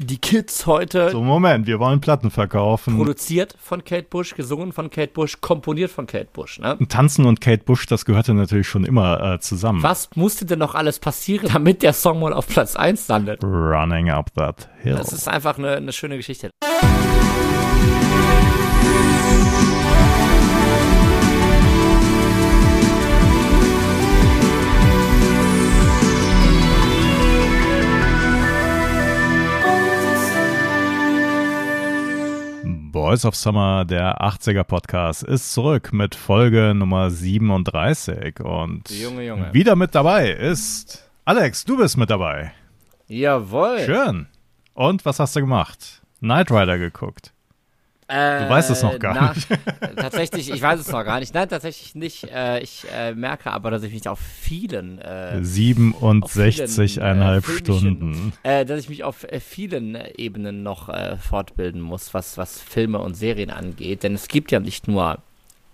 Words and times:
die 0.00 0.18
Kids 0.18 0.66
heute. 0.66 1.10
So, 1.10 1.22
Moment, 1.22 1.66
wir 1.66 1.78
wollen 1.78 2.00
Platten 2.00 2.30
verkaufen. 2.30 2.96
Produziert 2.96 3.54
von 3.58 3.84
Kate 3.84 4.06
Bush, 4.08 4.34
gesungen 4.34 4.72
von 4.72 4.90
Kate 4.90 5.12
Bush, 5.12 5.40
komponiert 5.40 5.90
von 5.90 6.06
Kate 6.06 6.28
Bush. 6.32 6.58
Ne? 6.58 6.78
Tanzen 6.88 7.26
und 7.26 7.40
Kate 7.40 7.64
Bush, 7.64 7.86
das 7.86 8.04
gehörte 8.04 8.34
natürlich 8.34 8.68
schon 8.68 8.84
immer 8.84 9.34
äh, 9.34 9.40
zusammen. 9.40 9.82
Was 9.82 10.10
musste 10.14 10.46
denn 10.46 10.58
noch 10.58 10.74
alles 10.74 10.98
passieren, 10.98 11.50
damit 11.52 11.82
der 11.82 11.92
Song 11.92 12.20
mal 12.20 12.32
auf 12.32 12.46
Platz 12.46 12.76
1 12.76 13.08
landet? 13.08 13.42
Running 13.42 14.10
up 14.10 14.32
that 14.34 14.68
hill. 14.80 14.96
Das 14.96 15.12
ist 15.12 15.28
einfach 15.28 15.58
eine, 15.58 15.76
eine 15.76 15.92
schöne 15.92 16.16
Geschichte. 16.16 16.50
Boys 33.08 33.24
of 33.24 33.34
Summer, 33.34 33.86
der 33.86 34.20
80er 34.20 34.64
Podcast, 34.64 35.22
ist 35.22 35.54
zurück 35.54 35.94
mit 35.94 36.14
Folge 36.14 36.74
Nummer 36.74 37.10
37. 37.10 38.38
Und 38.40 38.90
Junge, 38.90 39.24
Junge. 39.24 39.54
wieder 39.54 39.76
mit 39.76 39.94
dabei 39.94 40.30
ist 40.30 41.10
Alex, 41.24 41.64
du 41.64 41.78
bist 41.78 41.96
mit 41.96 42.10
dabei. 42.10 42.52
Jawohl. 43.06 43.78
Schön. 43.86 44.26
Und 44.74 45.06
was 45.06 45.20
hast 45.20 45.34
du 45.36 45.40
gemacht? 45.40 46.02
Knight 46.18 46.50
Rider 46.50 46.76
geguckt. 46.76 47.32
Äh, 48.08 48.44
Du 48.44 48.48
weißt 48.48 48.70
es 48.70 48.82
noch 48.82 48.98
gar 48.98 49.14
na, 49.14 49.32
nicht. 49.34 49.48
tatsächlich, 49.96 50.50
ich 50.50 50.62
weiß 50.62 50.80
es 50.80 50.90
noch 50.90 51.04
gar 51.04 51.20
nicht. 51.20 51.34
Nein, 51.34 51.48
tatsächlich 51.48 51.94
nicht. 51.94 52.24
Äh, 52.24 52.60
ich 52.60 52.86
äh, 52.94 53.14
merke 53.14 53.52
aber, 53.52 53.70
dass 53.70 53.82
ich 53.82 53.92
mich 53.92 54.08
auf 54.08 54.18
vielen, 54.18 54.98
äh, 54.98 55.40
67,5 55.42 56.18
auf 56.18 57.44
vielen, 57.44 57.58
äh, 57.58 57.78
Stunden. 57.78 58.32
äh, 58.42 58.64
dass 58.64 58.80
ich 58.80 58.88
mich 58.88 59.04
auf 59.04 59.24
äh, 59.24 59.40
vielen 59.40 59.94
äh, 59.94 60.12
Ebenen 60.16 60.62
noch 60.62 60.88
äh, 60.88 61.16
fortbilden 61.18 61.80
muss, 61.80 62.14
was, 62.14 62.38
was 62.38 62.60
Filme 62.60 62.98
und 62.98 63.14
Serien 63.14 63.50
angeht. 63.50 64.02
Denn 64.02 64.14
es 64.14 64.28
gibt 64.28 64.50
ja 64.52 64.60
nicht 64.60 64.88
nur 64.88 65.18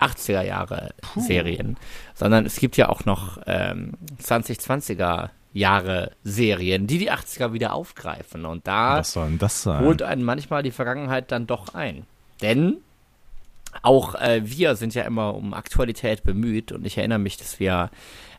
80er 0.00 0.42
Jahre 0.42 0.90
Serien, 1.16 1.76
sondern 2.14 2.46
es 2.46 2.56
gibt 2.56 2.76
ja 2.76 2.88
auch 2.88 3.04
noch 3.04 3.38
ähm, 3.46 3.92
2020er 4.22 5.30
Jahre 5.52 6.10
Serien, 6.24 6.88
die 6.88 6.98
die 6.98 7.12
80er 7.12 7.52
wieder 7.52 7.74
aufgreifen. 7.74 8.44
Und 8.44 8.66
da 8.66 8.96
holt 9.80 10.02
einen 10.02 10.24
manchmal 10.24 10.64
die 10.64 10.72
Vergangenheit 10.72 11.30
dann 11.30 11.46
doch 11.46 11.74
ein. 11.74 12.04
Denn 12.42 12.78
auch 13.82 14.14
äh, 14.14 14.42
wir 14.44 14.76
sind 14.76 14.94
ja 14.94 15.02
immer 15.02 15.34
um 15.34 15.54
Aktualität 15.54 16.22
bemüht 16.22 16.72
und 16.72 16.86
ich 16.86 16.98
erinnere 16.98 17.18
mich, 17.18 17.36
dass 17.36 17.58
wir 17.58 17.90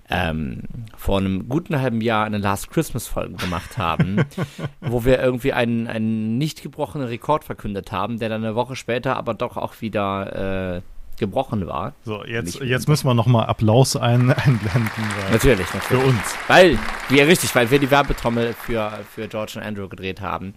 ähm, 0.10 0.64
vor 0.96 1.18
einem 1.18 1.50
guten 1.50 1.80
halben 1.80 2.00
Jahr 2.02 2.26
eine 2.26 2.38
Last 2.38 2.70
Christmas 2.70 3.08
Folge 3.08 3.36
gemacht 3.36 3.78
haben, 3.78 4.24
wo 4.82 5.04
wir 5.04 5.20
irgendwie 5.20 5.54
einen, 5.54 5.88
einen 5.88 6.38
nicht 6.38 6.62
gebrochenen 6.62 7.08
Rekord 7.08 7.44
verkündet 7.44 7.92
haben, 7.92 8.20
der 8.20 8.30
dann 8.30 8.44
eine 8.44 8.56
Woche 8.56 8.76
später 8.76 9.18
aber 9.18 9.34
doch 9.34 9.58
auch 9.58 9.82
wieder 9.82 10.78
äh, 10.78 10.82
gebrochen 11.18 11.68
war. 11.68 11.94
So, 12.04 12.24
jetzt, 12.26 12.60
jetzt 12.60 12.88
müssen 12.88 13.08
wir 13.08 13.14
nochmal 13.14 13.46
Applaus 13.48 13.96
ein, 13.96 14.32
einblenden. 14.32 14.92
Weil 15.22 15.32
Natürlich, 15.32 15.68
für 15.68 15.78
natürlich. 15.78 16.06
uns. 16.06 16.36
Weil, 16.48 16.80
wir, 17.10 17.28
richtig, 17.28 17.54
weil 17.56 17.72
wir 17.72 17.80
die 17.80 17.92
Werbetrommel 17.92 18.54
für, 18.54 18.92
für 19.14 19.28
George 19.28 19.54
und 19.56 19.64
Andrew 19.64 19.88
gedreht 19.88 20.22
haben, 20.22 20.54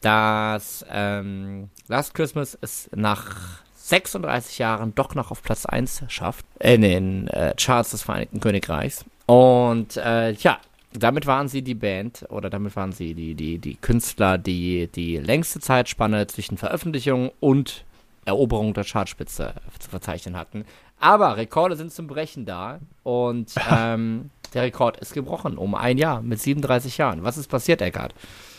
dass 0.00 0.84
ähm, 0.90 1.70
Last 1.88 2.14
Christmas 2.14 2.56
es 2.60 2.90
nach 2.94 3.62
36 3.76 4.58
Jahren 4.58 4.94
doch 4.94 5.14
noch 5.14 5.30
auf 5.30 5.42
Platz 5.42 5.66
1 5.66 6.04
schafft, 6.08 6.46
in 6.58 6.80
den 6.80 7.28
äh, 7.28 7.54
Charts 7.58 7.90
des 7.90 8.02
Vereinigten 8.02 8.40
Königreichs. 8.40 9.04
Und 9.26 9.96
äh, 9.96 10.32
ja, 10.32 10.58
damit 10.92 11.26
waren 11.26 11.48
sie 11.48 11.62
die 11.62 11.74
Band 11.74 12.24
oder 12.28 12.50
damit 12.50 12.76
waren 12.76 12.92
sie 12.92 13.14
die, 13.14 13.34
die, 13.34 13.58
die 13.58 13.74
Künstler, 13.74 14.38
die 14.38 14.88
die 14.88 15.18
längste 15.18 15.60
Zeitspanne 15.60 16.26
zwischen 16.28 16.56
Veröffentlichung 16.56 17.32
und 17.40 17.84
Eroberung 18.24 18.74
der 18.74 18.84
Chartspitze 18.84 19.54
zu 19.78 19.90
verzeichnen 19.90 20.36
hatten. 20.36 20.64
Aber 21.00 21.36
Rekorde 21.36 21.76
sind 21.76 21.92
zum 21.92 22.06
Brechen 22.06 22.46
da 22.46 22.80
und 23.02 23.52
ähm, 23.70 24.30
der 24.54 24.62
Rekord 24.62 24.98
ist 24.98 25.14
gebrochen 25.14 25.58
um 25.58 25.74
ein 25.74 25.98
Jahr 25.98 26.22
mit 26.22 26.40
37 26.40 26.98
Jahren. 26.98 27.24
Was 27.24 27.36
ist 27.36 27.48
passiert, 27.48 27.82
Eckart? 27.82 28.14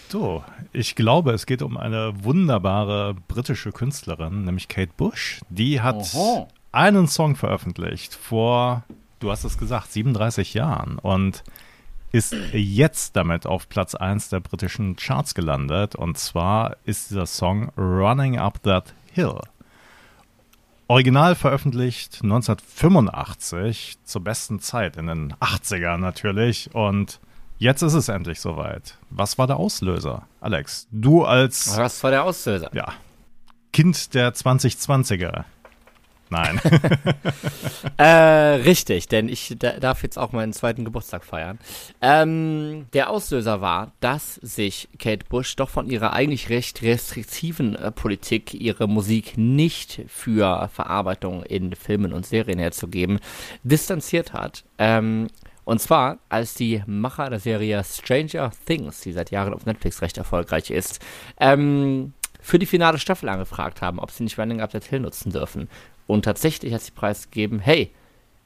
So, 0.09 0.43
ich 0.71 0.95
glaube, 0.95 1.31
es 1.31 1.45
geht 1.45 1.61
um 1.61 1.77
eine 1.77 2.23
wunderbare 2.23 3.15
britische 3.27 3.71
Künstlerin, 3.71 4.43
nämlich 4.43 4.67
Kate 4.67 4.91
Bush. 4.95 5.41
Die 5.49 5.81
hat 5.81 6.13
Oho. 6.13 6.47
einen 6.71 7.07
Song 7.07 7.35
veröffentlicht 7.35 8.13
vor, 8.13 8.83
du 9.19 9.31
hast 9.31 9.45
es 9.45 9.57
gesagt, 9.57 9.91
37 9.91 10.53
Jahren 10.53 10.99
und 10.99 11.43
ist 12.11 12.33
jetzt 12.53 13.15
damit 13.17 13.45
auf 13.45 13.67
Platz 13.67 13.93
1 13.93 14.29
der 14.29 14.39
britischen 14.39 14.95
Charts 14.95 15.35
gelandet. 15.35 15.95
Und 15.95 16.17
zwar 16.17 16.77
ist 16.85 17.09
dieser 17.09 17.25
Song 17.25 17.69
Running 17.77 18.37
Up 18.37 18.63
That 18.63 18.93
Hill. 19.11 19.39
Original 20.88 21.35
veröffentlicht 21.35 22.19
1985, 22.22 23.97
zur 24.03 24.23
besten 24.23 24.59
Zeit 24.59 24.97
in 24.97 25.07
den 25.07 25.34
80ern 25.34 25.97
natürlich. 25.97 26.73
Und 26.75 27.19
jetzt 27.57 27.81
ist 27.81 27.94
es 27.94 28.07
endlich 28.07 28.40
soweit. 28.40 28.97
Was 29.09 29.38
war 29.38 29.47
der 29.47 29.57
Auslöser? 29.57 30.28
Alex, 30.41 30.88
du 30.91 31.23
als 31.23 31.75
Was 31.78 32.03
war 32.03 32.12
der 32.12 32.23
Auslöser? 32.23 32.69
ja, 32.73 32.94
Kind 33.73 34.13
der 34.13 34.34
2020er. 34.34 35.46
Nein. 36.29 36.59
Äh, 37.97 38.03
richtig, 38.65 39.07
denn 39.07 39.29
ich 39.29 39.55
da, 39.57 39.79
darf 39.79 40.03
jetzt 40.03 40.17
auch 40.19 40.33
meinen 40.33 40.51
zweiten 40.51 40.83
Geburtstag 40.83 41.23
feiern. 41.23 41.59
Ähm, 42.01 42.87
der 42.93 43.09
Auslöser 43.09 43.61
war, 43.61 43.93
dass 44.01 44.35
sich 44.35 44.89
Kate 44.99 45.25
Bush 45.29 45.55
doch 45.55 45.69
von 45.69 45.89
ihrer 45.89 46.11
eigentlich 46.11 46.49
recht 46.49 46.81
restriktiven 46.81 47.75
äh, 47.75 47.91
Politik, 47.91 48.53
ihre 48.53 48.87
Musik 48.87 49.37
nicht 49.37 50.01
für 50.07 50.69
Verarbeitung 50.73 51.43
in 51.43 51.73
Filmen 51.73 52.11
und 52.11 52.25
Serien 52.25 52.59
herzugeben, 52.59 53.19
distanziert 53.63 54.33
hat. 54.33 54.65
Ähm, 54.77 55.27
und 55.63 55.79
zwar, 55.79 56.19
als 56.29 56.53
die 56.53 56.83
Macher 56.85 57.29
der 57.29 57.39
Serie 57.39 57.83
Stranger 57.83 58.51
Things, 58.65 59.01
die 59.01 59.11
seit 59.11 59.31
Jahren 59.31 59.53
auf 59.53 59.65
Netflix 59.65 60.01
recht 60.01 60.17
erfolgreich 60.17 60.69
ist, 60.69 60.99
ähm, 61.39 62.13
für 62.39 62.59
die 62.59 62.67
finale 62.67 62.99
Staffel 62.99 63.27
angefragt 63.27 63.81
haben, 63.81 63.99
ob 63.99 64.11
sie 64.11 64.23
nicht 64.23 64.37
Running 64.37 64.61
Up 64.61 64.71
That 64.71 64.85
Hill 64.85 64.99
nutzen 64.99 65.31
dürfen. 65.31 65.67
Und 66.07 66.25
tatsächlich 66.25 66.73
hat 66.73 66.81
sie 66.81 66.91
preisgegeben, 66.91 67.59
hey, 67.59 67.91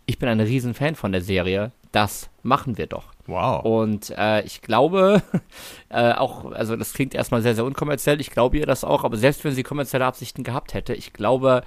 ich 0.06 0.18
bin 0.18 0.30
ein 0.30 0.40
Riesenfan 0.40 0.96
von 0.96 1.12
der 1.12 1.22
Serie, 1.22 1.72
das 1.92 2.30
machen 2.44 2.78
wir 2.78 2.88
doch. 2.88 3.06
Wow. 3.26 3.64
Und 3.64 4.12
äh, 4.18 4.42
ich 4.44 4.62
glaube, 4.62 5.22
äh, 5.90 6.14
auch, 6.14 6.52
also 6.52 6.76
das 6.76 6.94
klingt 6.94 7.14
erstmal 7.14 7.42
sehr, 7.42 7.56
sehr 7.56 7.66
unkommerziell, 7.66 8.22
ich 8.22 8.32
glaube 8.32 8.58
ihr 8.58 8.66
das 8.66 8.84
auch, 8.84 9.04
aber 9.04 9.18
selbst 9.18 9.44
wenn 9.44 9.54
sie 9.54 9.64
kommerzielle 9.64 10.06
Absichten 10.06 10.44
gehabt 10.44 10.74
hätte, 10.74 10.94
ich 10.94 11.14
glaube, 11.14 11.64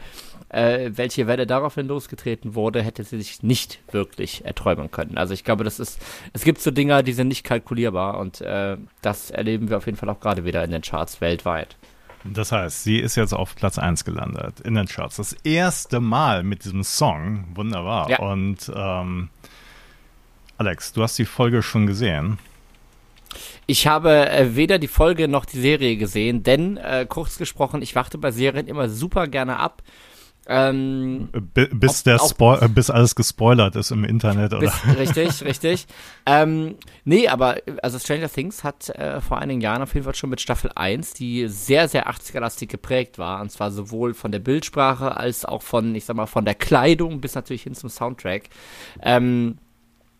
äh, 0.48 0.90
welche 0.94 1.26
Welle 1.26 1.46
daraufhin 1.46 1.88
losgetreten 1.88 2.54
wurde, 2.54 2.82
hätte 2.82 3.04
sie 3.04 3.18
sich 3.18 3.42
nicht 3.42 3.80
wirklich 3.92 4.44
erträumen 4.44 4.90
können. 4.90 5.18
Also 5.18 5.34
ich 5.34 5.44
glaube, 5.44 5.64
das 5.64 5.78
ist, 5.80 6.00
es 6.32 6.44
gibt 6.44 6.60
so 6.60 6.70
Dinger, 6.70 7.02
die 7.02 7.12
sind 7.12 7.28
nicht 7.28 7.44
kalkulierbar 7.44 8.18
und 8.18 8.40
äh, 8.40 8.76
das 9.02 9.30
erleben 9.30 9.70
wir 9.70 9.78
auf 9.78 9.86
jeden 9.86 9.98
Fall 9.98 10.10
auch 10.10 10.20
gerade 10.20 10.44
wieder 10.44 10.62
in 10.64 10.70
den 10.70 10.82
Charts 10.82 11.20
weltweit. 11.20 11.76
Das 12.24 12.52
heißt, 12.52 12.84
sie 12.84 12.98
ist 12.98 13.16
jetzt 13.16 13.32
auf 13.32 13.56
Platz 13.56 13.78
1 13.78 14.04
gelandet 14.04 14.60
in 14.60 14.74
den 14.74 14.86
Charts. 14.86 15.16
Das 15.16 15.32
erste 15.44 16.00
Mal 16.00 16.42
mit 16.42 16.64
diesem 16.64 16.84
Song. 16.84 17.44
Wunderbar. 17.54 18.08
Ja. 18.10 18.18
Und 18.20 18.70
ähm, 18.74 19.28
Alex, 20.58 20.92
du 20.92 21.02
hast 21.02 21.18
die 21.18 21.24
Folge 21.24 21.62
schon 21.62 21.86
gesehen. 21.86 22.38
Ich 23.66 23.86
habe 23.86 24.28
äh, 24.30 24.54
weder 24.54 24.78
die 24.78 24.88
Folge 24.88 25.26
noch 25.28 25.44
die 25.44 25.60
Serie 25.60 25.96
gesehen, 25.96 26.42
denn 26.42 26.76
äh, 26.76 27.06
kurz 27.08 27.38
gesprochen, 27.38 27.82
ich 27.82 27.94
warte 27.94 28.18
bei 28.18 28.30
Serien 28.30 28.66
immer 28.66 28.88
super 28.88 29.26
gerne 29.26 29.58
ab. 29.58 29.82
Ähm, 30.46 31.28
bis, 31.54 32.00
Ob- 32.00 32.04
der 32.04 32.18
Spo 32.18 32.54
äh, 32.56 32.68
bis 32.68 32.90
alles 32.90 33.14
gespoilert 33.14 33.76
ist 33.76 33.92
im 33.92 34.04
Internet. 34.04 34.52
Oder? 34.52 34.60
Bis, 34.60 34.98
richtig, 34.98 35.44
richtig. 35.44 35.86
Ähm, 36.26 36.74
nee, 37.04 37.28
aber 37.28 37.56
also 37.82 37.98
Stranger 37.98 38.28
Things 38.28 38.64
hat 38.64 38.88
äh, 38.90 39.20
vor 39.20 39.38
einigen 39.38 39.60
Jahren 39.60 39.82
auf 39.82 39.94
jeden 39.94 40.04
Fall 40.04 40.14
schon 40.16 40.30
mit 40.30 40.40
Staffel 40.40 40.70
1, 40.74 41.14
die 41.14 41.46
sehr, 41.48 41.86
sehr 41.88 42.08
80er-lastig 42.10 42.68
geprägt 42.68 43.18
war. 43.18 43.40
Und 43.40 43.50
zwar 43.50 43.70
sowohl 43.70 44.14
von 44.14 44.32
der 44.32 44.40
Bildsprache 44.40 45.16
als 45.16 45.44
auch 45.44 45.62
von, 45.62 45.94
ich 45.94 46.04
sag 46.04 46.16
mal, 46.16 46.26
von 46.26 46.44
der 46.44 46.54
Kleidung 46.56 47.20
bis 47.20 47.34
natürlich 47.36 47.62
hin 47.62 47.74
zum 47.74 47.88
Soundtrack. 47.88 48.44
Ähm, 49.00 49.58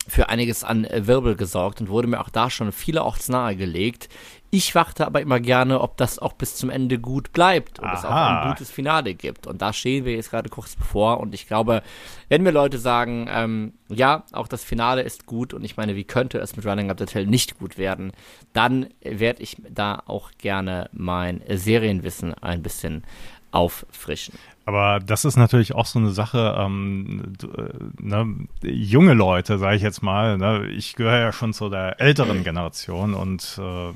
für 0.09 0.29
einiges 0.29 0.65
an 0.65 0.85
äh, 0.85 1.07
Wirbel 1.07 1.37
gesorgt 1.37 1.81
und 1.81 1.89
wurde 1.89 2.09
mir 2.09 2.21
auch 2.21 2.29
da 2.29 2.51
schon 2.51 2.73
vielerorts 2.73 3.29
nahegelegt. 3.29 4.09
Ich 4.51 4.75
warte 4.75 5.07
aber 5.07 5.23
immer 5.23 5.41
gerne, 5.41 5.81
ob 5.81 5.97
das 5.97 6.19
auch 6.19 6.35
bis 6.35 6.57
zum 6.57 6.69
Ende 6.69 6.99
gut 6.99 7.33
bleibt 7.33 7.79
und 7.79 7.89
es 7.91 8.05
auch 8.05 8.11
ein 8.11 8.51
gutes 8.51 8.71
Finale 8.71 9.15
gibt. 9.15 9.47
Und 9.47 9.63
da 9.63 9.73
stehen 9.73 10.05
wir 10.05 10.15
jetzt 10.15 10.31
gerade 10.31 10.51
kurz 10.51 10.77
bevor. 10.77 11.21
Und 11.21 11.33
ich 11.33 11.47
glaube, 11.47 11.83
wenn 12.29 12.43
mir 12.43 12.51
Leute 12.51 12.79
sagen, 12.79 13.29
ähm, 13.31 13.73
ja, 13.89 14.25
auch 14.33 14.49
das 14.49 14.63
Finale 14.63 15.03
ist 15.03 15.25
gut 15.25 15.55
und 15.55 15.65
ich 15.65 15.79
meine, 15.79 15.97
wie 15.97 16.05
könnte 16.05 16.39
es 16.39 16.55
mit 16.55 16.67
Running 16.67 16.91
Up 16.91 16.99
the 16.99 17.07
Hill 17.11 17.27
nicht 17.27 17.59
gut 17.59 17.79
werden, 17.79 18.13
dann 18.53 18.89
werde 19.01 19.43
ich 19.43 19.57
da 19.71 20.03
auch 20.05 20.31
gerne 20.37 20.91
mein 20.93 21.41
Serienwissen 21.49 22.35
ein 22.35 22.63
bisschen 22.63 23.05
auffrischen. 23.53 24.35
Aber 24.65 25.01
das 25.01 25.25
ist 25.25 25.37
natürlich 25.37 25.75
auch 25.75 25.87
so 25.87 25.99
eine 25.99 26.11
Sache, 26.11 26.55
ähm, 26.57 27.35
äh, 27.43 28.03
ne, 28.03 28.47
junge 28.63 29.15
Leute, 29.15 29.59
sage 29.59 29.77
ich 29.77 29.83
jetzt 29.83 30.03
mal, 30.03 30.39
ne, 30.39 30.67
ich 30.69 30.95
gehöre 30.95 31.19
ja 31.19 31.33
schon 31.33 31.53
zu 31.53 31.69
der 31.69 32.01
älteren 32.01 32.45
Generation 32.45 33.15
und 33.15 33.61
äh, 33.61 33.93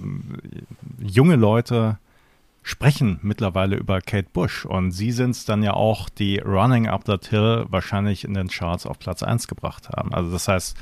junge 1.06 1.36
Leute 1.36 1.98
sprechen 2.64 3.20
mittlerweile 3.22 3.76
über 3.76 4.00
Kate 4.00 4.28
Bush 4.32 4.64
und 4.66 4.90
sie 4.90 5.12
sind 5.12 5.30
es 5.30 5.44
dann 5.44 5.62
ja 5.62 5.74
auch, 5.74 6.08
die 6.08 6.38
Running 6.38 6.88
Up 6.88 7.04
That 7.04 7.26
Hill 7.26 7.66
wahrscheinlich 7.68 8.24
in 8.24 8.34
den 8.34 8.48
Charts 8.48 8.86
auf 8.86 8.98
Platz 8.98 9.22
1 9.22 9.46
gebracht 9.46 9.88
haben. 9.90 10.12
Also 10.12 10.32
das 10.32 10.48
heißt, 10.48 10.76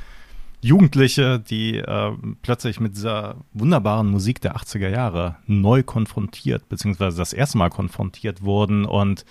Jugendliche, 0.62 1.40
die 1.40 1.76
äh, 1.76 2.12
plötzlich 2.40 2.80
mit 2.80 2.96
dieser 2.96 3.36
wunderbaren 3.52 4.06
Musik 4.06 4.40
der 4.40 4.56
80er 4.56 4.88
Jahre 4.88 5.36
neu 5.46 5.82
konfrontiert, 5.82 6.70
beziehungsweise 6.70 7.18
das 7.18 7.34
erste 7.34 7.58
Mal 7.58 7.68
konfrontiert 7.68 8.42
wurden 8.42 8.86
und 8.86 9.26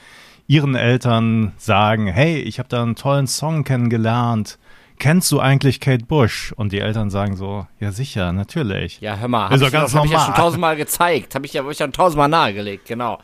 ihren 0.53 0.75
Eltern 0.75 1.51
sagen, 1.57 2.05
hey, 2.05 2.37
ich 2.37 2.59
habe 2.59 2.69
da 2.69 2.83
einen 2.83 2.95
tollen 2.95 3.25
Song 3.25 3.63
kennengelernt. 3.63 4.59
Kennst 4.99 5.31
du 5.31 5.39
eigentlich 5.39 5.79
Kate 5.79 6.05
Bush? 6.05 6.53
Und 6.55 6.71
die 6.71 6.79
Eltern 6.79 7.09
sagen 7.09 7.35
so, 7.35 7.65
ja 7.79 7.91
sicher, 7.91 8.31
natürlich. 8.33 9.01
Ja, 9.01 9.17
hör 9.17 9.27
mal, 9.27 9.49
habe 9.49 9.55
ich, 9.55 9.71
ganz 9.71 9.95
hab 9.95 10.05
ich 10.05 10.11
ja 10.11 10.19
schon 10.19 10.35
tausendmal 10.35 10.75
gezeigt, 10.75 11.33
habe 11.33 11.47
ich 11.47 11.53
ja 11.53 11.73
schon 11.73 11.91
tausendmal 11.91 12.29
nahegelegt, 12.29 12.87
genau. 12.87 13.17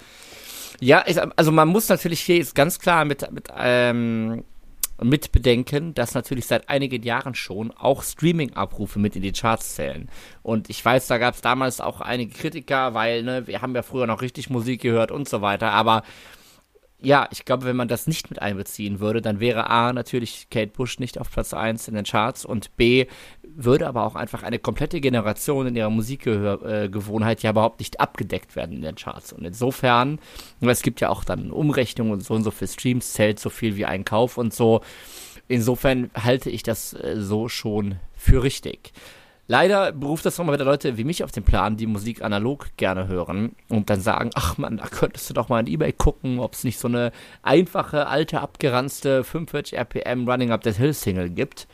Ja, 0.80 1.04
ich, 1.06 1.20
also 1.38 1.52
man 1.52 1.68
muss 1.68 1.88
natürlich 1.88 2.22
hier 2.22 2.38
jetzt 2.38 2.56
ganz 2.56 2.80
klar 2.80 3.06
mit, 3.06 3.32
mit 3.32 3.48
ähm, 3.56 4.44
mit 5.02 5.32
bedenken, 5.32 5.94
dass 5.94 6.16
natürlich 6.16 6.48
seit 6.48 6.68
einigen 6.68 7.04
Jahren 7.04 7.36
schon 7.36 7.72
auch 7.72 8.02
Streaming-Abrufe 8.02 8.98
mit 8.98 9.16
in 9.16 9.22
die 9.22 9.32
Charts 9.32 9.76
zählen. 9.76 10.10
Und 10.42 10.70
ich 10.70 10.84
weiß, 10.84 11.08
da 11.08 11.20
gab 11.20 11.36
es 11.36 11.42
damals 11.42 11.80
auch 11.80 12.02
einige 12.02 12.34
Kritiker, 12.34 12.94
weil 12.96 13.24
ne, 13.24 13.48
wir 13.48 13.62
haben 13.62 13.76
ja 13.76 13.84
früher 13.84 14.08
noch 14.08 14.22
richtig 14.22 14.50
Musik 14.50 14.82
gehört 14.82 15.12
und 15.12 15.30
so 15.30 15.42
weiter. 15.42 15.72
Aber 15.72 16.04
ja, 17.02 17.28
ich 17.32 17.46
glaube, 17.46 17.66
wenn 17.66 17.76
man 17.76 17.88
das 17.88 18.08
nicht 18.08 18.30
mit 18.30 18.42
einbeziehen 18.42 19.00
würde, 19.00 19.22
dann 19.22 19.40
wäre 19.40 19.70
A 19.70 19.94
natürlich 19.94 20.48
Kate 20.50 20.72
Bush 20.72 21.00
nicht 21.00 21.18
auf 21.20 21.32
Platz 21.32 21.54
1 21.54 21.88
in 21.88 21.96
den 21.96 22.04
Charts 22.04 22.44
und 22.44 22.76
B 22.76 23.06
würde 23.44 23.88
aber 23.88 24.06
auch 24.06 24.16
einfach 24.16 24.44
eine 24.44 24.60
komplette 24.60 25.00
Generation 25.00 25.68
in 25.68 25.76
ihrer 25.76 25.90
Musikgewohnheit 25.90 27.42
ja 27.42 27.52
überhaupt 27.52 27.80
nicht 27.80 28.00
abgedeckt 28.00 28.56
werden 28.56 28.76
in 28.76 28.82
den 28.82 28.96
Charts. 28.96 29.34
Und 29.34 29.46
insofern, 29.46 30.20
es 30.62 30.82
gibt 30.82 31.00
ja 31.02 31.10
auch 31.10 31.24
dann 31.24 31.52
Umrechnungen 31.52 32.14
und 32.14 32.24
so 32.24 32.34
und 32.34 32.44
so 32.44 32.52
für 32.52 32.68
Streams 32.68 33.14
zählt 33.14 33.40
so 33.40 33.50
viel 33.50 33.76
wie 33.76 33.86
ein 33.86 34.06
Kauf 34.06 34.38
und 34.38 34.54
so. 34.54 34.82
Insofern 35.48 36.12
halte 36.14 36.50
ich 36.50 36.64
das 36.64 36.94
äh, 36.94 37.16
so 37.18 37.50
schon 37.50 37.96
für 38.16 38.44
richtig. 38.44 38.94
Leider 39.52 39.92
beruft 39.94 40.28
das 40.28 40.38
nochmal 40.38 40.54
wieder 40.54 40.66
Leute 40.66 40.98
wie 40.98 41.04
mich 41.04 41.24
auf 41.24 41.32
den 41.32 41.44
Plan, 41.44 41.76
die 41.76 41.88
Musik 41.88 42.24
analog 42.24 42.68
gerne 42.78 43.08
hören 43.08 43.56
und 43.68 43.90
dann 43.90 44.00
sagen, 44.00 44.30
ach 44.36 44.60
man, 44.60 44.78
da 44.78 44.86
könntest 44.86 45.28
du 45.28 45.34
doch 45.34 45.50
mal 45.50 45.62
in 45.62 45.66
Ebay 45.66 45.92
gucken, 45.92 46.38
ob 46.38 46.54
es 46.54 46.64
nicht 46.64 46.78
so 46.78 46.88
eine 46.88 47.12
einfache, 47.42 48.06
alte, 48.06 48.42
abgeranzte 48.42 49.24
45 49.24 49.76
RPM 49.76 50.30
Running 50.30 50.52
Up 50.52 50.62
That 50.62 50.76
Hill 50.76 50.94
Single 50.94 51.32
gibt. 51.32 51.68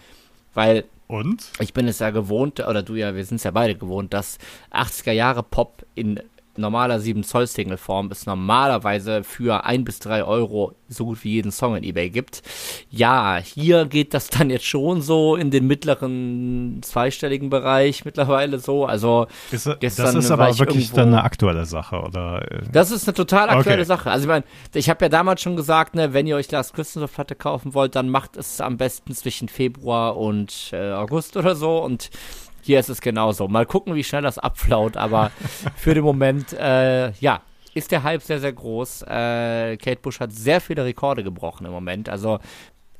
Weil 0.53 0.85
und? 1.07 1.51
Ich 1.59 1.73
bin 1.73 1.89
es 1.89 1.99
ja 1.99 2.11
gewohnt, 2.11 2.61
oder 2.61 2.81
du 2.81 2.95
ja, 2.95 3.13
wir 3.13 3.25
sind 3.25 3.37
es 3.37 3.43
ja 3.43 3.51
beide 3.51 3.75
gewohnt, 3.75 4.13
dass 4.13 4.37
80er 4.71 5.11
Jahre 5.11 5.43
Pop 5.43 5.85
in 5.95 6.21
normaler 6.57 6.99
7 6.99 7.23
Zoll 7.23 7.47
Single 7.47 7.77
Form 7.77 8.09
es 8.11 8.25
normalerweise 8.25 9.23
für 9.23 9.65
1 9.65 9.85
bis 9.85 9.99
3 9.99 10.23
Euro 10.23 10.73
so 10.87 11.05
gut 11.05 11.23
wie 11.23 11.31
jeden 11.31 11.51
Song 11.51 11.75
in 11.75 11.83
eBay 11.83 12.09
gibt. 12.09 12.41
Ja, 12.89 13.37
hier 13.37 13.85
geht 13.85 14.13
das 14.13 14.29
dann 14.29 14.49
jetzt 14.49 14.65
schon 14.65 15.01
so 15.01 15.35
in 15.35 15.51
den 15.51 15.67
mittleren 15.67 16.79
zweistelligen 16.81 17.49
Bereich 17.49 18.05
mittlerweile 18.05 18.59
so. 18.59 18.85
Also 18.85 19.27
ist, 19.51 19.69
gestern 19.79 20.05
das 20.05 20.25
ist 20.25 20.31
aber 20.31 20.57
wirklich 20.57 20.91
dann 20.91 21.09
eine 21.09 21.23
aktuelle 21.23 21.65
Sache, 21.65 21.99
oder? 22.01 22.45
Das 22.71 22.91
ist 22.91 23.07
eine 23.07 23.15
total 23.15 23.49
aktuelle 23.49 23.81
okay. 23.81 23.85
Sache. 23.85 24.11
Also 24.11 24.25
ich 24.25 24.29
meine, 24.29 24.45
ich 24.73 24.89
habe 24.89 25.05
ja 25.05 25.09
damals 25.09 25.41
schon 25.41 25.55
gesagt, 25.55 25.95
ne, 25.95 26.13
wenn 26.13 26.27
ihr 26.27 26.35
euch 26.35 26.51
Lars 26.51 26.73
Christensen 26.73 27.09
Platte 27.09 27.35
kaufen 27.35 27.73
wollt, 27.73 27.95
dann 27.95 28.09
macht 28.09 28.37
es 28.37 28.61
am 28.61 28.77
besten 28.77 29.13
zwischen 29.13 29.49
Februar 29.49 30.17
und 30.17 30.69
äh, 30.73 30.91
August 30.93 31.37
oder 31.37 31.55
so 31.55 31.83
und 31.83 32.09
hier 32.65 32.79
ist 32.79 32.89
es 32.89 32.99
genauso. 33.01 33.47
Mal 33.47 33.65
gucken, 33.65 33.95
wie 33.95 34.03
schnell 34.03 34.23
das 34.23 34.39
abflaut, 34.39 34.97
aber 34.97 35.31
für 35.75 35.93
den 35.93 36.03
Moment, 36.03 36.53
äh, 36.53 37.11
ja, 37.11 37.41
ist 37.75 37.91
der 37.91 38.03
Hype 38.03 38.21
sehr, 38.21 38.39
sehr 38.39 38.53
groß. 38.53 39.03
Äh, 39.03 39.77
Kate 39.77 39.99
Bush 40.01 40.19
hat 40.19 40.31
sehr 40.31 40.61
viele 40.61 40.85
Rekorde 40.85 41.23
gebrochen 41.23 41.65
im 41.65 41.71
Moment. 41.71 42.09
Also 42.09 42.39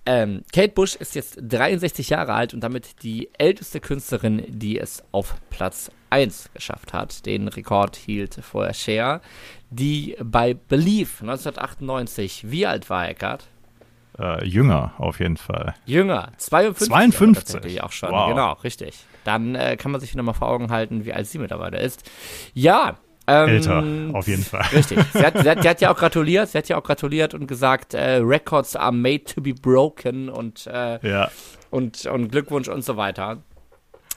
ähm, 0.06 0.44
Kate 0.54 0.74
Bush 0.74 0.96
ist 0.96 1.16
jetzt 1.16 1.40
63 1.42 2.10
Jahre 2.10 2.34
alt 2.34 2.54
und 2.54 2.62
damit 2.62 3.02
die 3.02 3.30
älteste 3.40 3.80
Künstlerin, 3.80 4.44
die 4.48 4.78
es 4.78 5.04
auf 5.12 5.36
Platz 5.50 5.90
1 6.12 6.52
geschafft 6.54 6.94
hat. 6.94 7.26
Den 7.26 7.48
Rekord 7.48 7.96
hielt 7.96 8.36
vorher 8.36 8.74
Cher, 8.74 9.22
die 9.72 10.16
bei 10.24 10.54
Believe 10.54 11.10
1998, 11.22 12.52
wie 12.52 12.68
alt 12.68 12.90
war 12.90 13.10
Eckart? 13.10 13.48
Äh, 14.20 14.46
jünger, 14.46 14.94
auf 15.00 15.20
jeden 15.20 15.38
Fall. 15.38 15.74
Jünger, 15.86 16.32
52. 16.38 16.88
52. 16.88 17.82
auch 17.84 17.92
schon, 17.92 18.12
wow. 18.12 18.30
genau, 18.30 18.54
richtig. 18.64 19.06
Dann 19.26 19.56
äh, 19.56 19.76
kann 19.76 19.92
man 19.92 20.00
sich 20.00 20.14
wieder 20.14 20.24
mal 20.24 20.34
vor 20.34 20.48
Augen 20.48 20.72
halten, 20.72 21.04
wie 21.04 21.12
alt 21.12 21.28
sie 21.28 21.40
mittlerweile 21.40 21.80
ist. 21.80 22.10
Ja, 22.54 22.98
ähm, 23.28 23.50
Älter, 23.50 23.84
auf 24.14 24.28
jeden 24.28 24.44
Fall. 24.44 24.66
Richtig. 24.72 25.00
Sie 25.12 25.26
hat, 25.26 25.38
sie, 25.38 25.50
hat, 25.50 25.62
sie 25.62 25.70
hat, 25.70 25.82
ja 25.82 25.92
auch 25.92 25.98
gratuliert. 25.98 26.50
Sie 26.50 26.58
hat 26.58 26.70
ja 26.70 26.78
auch 26.78 26.84
gratuliert 26.84 27.34
und 27.34 27.48
gesagt, 27.48 27.94
äh, 27.94 28.18
Records 28.18 28.76
are 28.76 28.92
made 28.92 29.24
to 29.24 29.42
be 29.42 29.54
broken 29.54 30.30
und, 30.30 30.68
äh, 30.68 31.00
ja. 31.08 31.30
und, 31.72 32.06
und 32.06 32.32
Glückwunsch 32.32 32.68
und 32.68 32.86
so 32.86 32.98
weiter. 32.98 33.42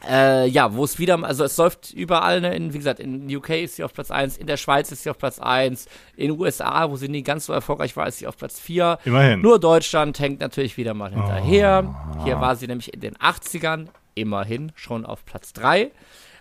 Äh, 0.07 0.47
ja, 0.47 0.75
wo 0.75 0.85
es 0.85 0.99
wieder, 0.99 1.23
also 1.25 1.43
es 1.43 1.57
läuft 1.57 1.93
überall, 1.93 2.41
ne, 2.41 2.55
in, 2.55 2.73
wie 2.73 2.79
gesagt, 2.79 3.01
in 3.01 3.35
UK 3.35 3.51
ist 3.63 3.77
sie 3.77 3.85
auf 3.85 3.93
Platz 3.93 4.13
1, 4.13 4.37
in 4.37 4.47
der 4.47 4.57
Schweiz 4.57 4.93
ist 4.93 5.03
sie 5.03 5.11
auf 5.11 5.19
Platz 5.19 5.41
1, 5.41 5.87
in 6.17 6.29
den 6.29 6.41
USA, 6.41 6.89
wo 6.89 6.95
sie 6.95 7.09
nie 7.09 7.25
ganz 7.25 7.47
so 7.47 7.53
erfolgreich 7.53 7.97
war, 7.97 8.07
ist 8.07 8.19
sie 8.19 8.29
auf 8.29 8.37
Platz 8.37 8.61
4. 8.61 8.99
Immerhin. 9.05 9.41
Nur 9.41 9.59
Deutschland 9.59 10.21
hängt 10.21 10.41
natürlich 10.41 10.77
wieder 10.77 10.95
mal 10.95 11.11
hinterher. 11.11 11.97
Oh. 12.17 12.25
Hier 12.25 12.41
war 12.41 12.55
sie 12.55 12.69
nämlich 12.69 12.95
in 12.95 13.01
den 13.01 13.17
80ern, 13.17 13.87
immerhin, 14.21 14.73
schon 14.75 15.05
auf 15.07 15.25
Platz 15.25 15.53
3. 15.53 15.91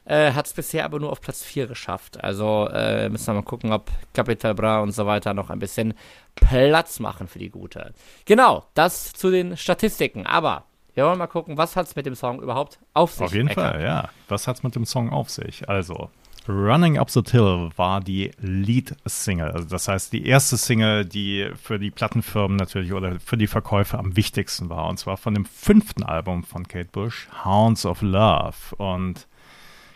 Äh, 0.06 0.31
Hat 0.31 0.45
es 0.45 0.53
bisher 0.53 0.85
aber 0.85 1.00
nur 1.00 1.12
auf 1.12 1.19
Platz 1.19 1.44
4 1.44 1.68
geschafft. 1.68 2.24
Also 2.24 2.69
äh, 2.71 3.09
müssen 3.09 3.27
wir 3.27 3.33
mal 3.33 3.41
gucken, 3.44 3.74
ob 3.74 3.91
Capital 4.13 4.56
Bra 4.56 4.79
und 4.79 4.91
so 4.91 5.06
weiter 5.06 5.33
noch 5.33 5.50
ein 5.50 5.59
bisschen 5.59 5.94
Platz 6.35 7.00
machen 7.00 7.27
für 7.27 7.39
die 7.39 7.50
Gute. 7.50 7.94
Genau, 8.25 8.65
das 8.74 9.12
zu 9.13 9.31
den 9.31 9.57
Statistiken. 9.57 10.25
Aber 10.25 10.63
wir 10.94 11.06
wollen 11.06 11.19
mal 11.19 11.27
gucken, 11.27 11.57
was 11.57 11.75
hat 11.75 11.88
es 11.88 11.95
mit 11.95 12.06
dem 12.06 12.15
Song 12.15 12.41
überhaupt 12.41 12.79
auf 12.94 13.12
sich? 13.12 13.25
Auf 13.25 13.33
jeden 13.33 13.50
Eckart? 13.50 13.74
Fall, 13.75 13.83
ja. 13.83 14.09
Was 14.30 14.47
hat 14.47 14.56
es 14.56 14.63
mit 14.63 14.75
dem 14.75 14.85
Song 14.85 15.12
auf 15.12 15.30
sich? 15.30 15.68
Also, 15.69 16.09
Running 16.47 16.97
Up 16.97 17.09
the 17.09 17.21
Hill 17.29 17.69
war 17.75 17.99
die 17.99 18.31
Lead-Single. 18.39 19.51
Also 19.51 19.67
das 19.67 19.88
heißt, 19.88 20.13
die 20.13 20.25
erste 20.25 20.57
Single, 20.57 21.05
die 21.05 21.49
für 21.61 21.77
die 21.77 21.91
Plattenfirmen 21.91 22.57
natürlich 22.57 22.94
oder 22.94 23.19
für 23.19 23.38
die 23.38 23.47
Verkäufer 23.47 23.99
am 23.99 24.15
wichtigsten 24.15 24.69
war. 24.69 24.88
Und 24.88 24.97
zwar 24.97 25.17
von 25.17 25.33
dem 25.33 25.45
fünften 25.45 26.03
Album 26.03 26.44
von 26.44 26.67
Kate 26.67 26.89
Bush, 26.91 27.27
Hounds 27.44 27.85
of 27.85 28.01
Love. 28.01 28.75
Und 28.77 29.27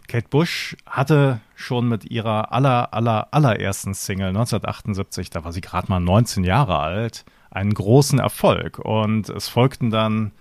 Kate 0.07 0.27
Bush 0.29 0.75
hatte 0.85 1.39
schon 1.55 1.87
mit 1.87 2.11
ihrer 2.11 2.51
aller, 2.51 2.93
aller, 2.93 3.29
allerersten 3.31 3.93
Single 3.93 4.29
1978, 4.29 5.29
da 5.29 5.45
war 5.45 5.53
sie 5.53 5.61
gerade 5.61 5.89
mal 5.89 6.01
19 6.01 6.43
Jahre 6.43 6.79
alt, 6.79 7.23
einen 7.49 7.73
großen 7.73 8.19
Erfolg. 8.19 8.79
Und 8.79 9.29
es 9.29 9.47
folgten 9.47 9.89
dann 9.89 10.31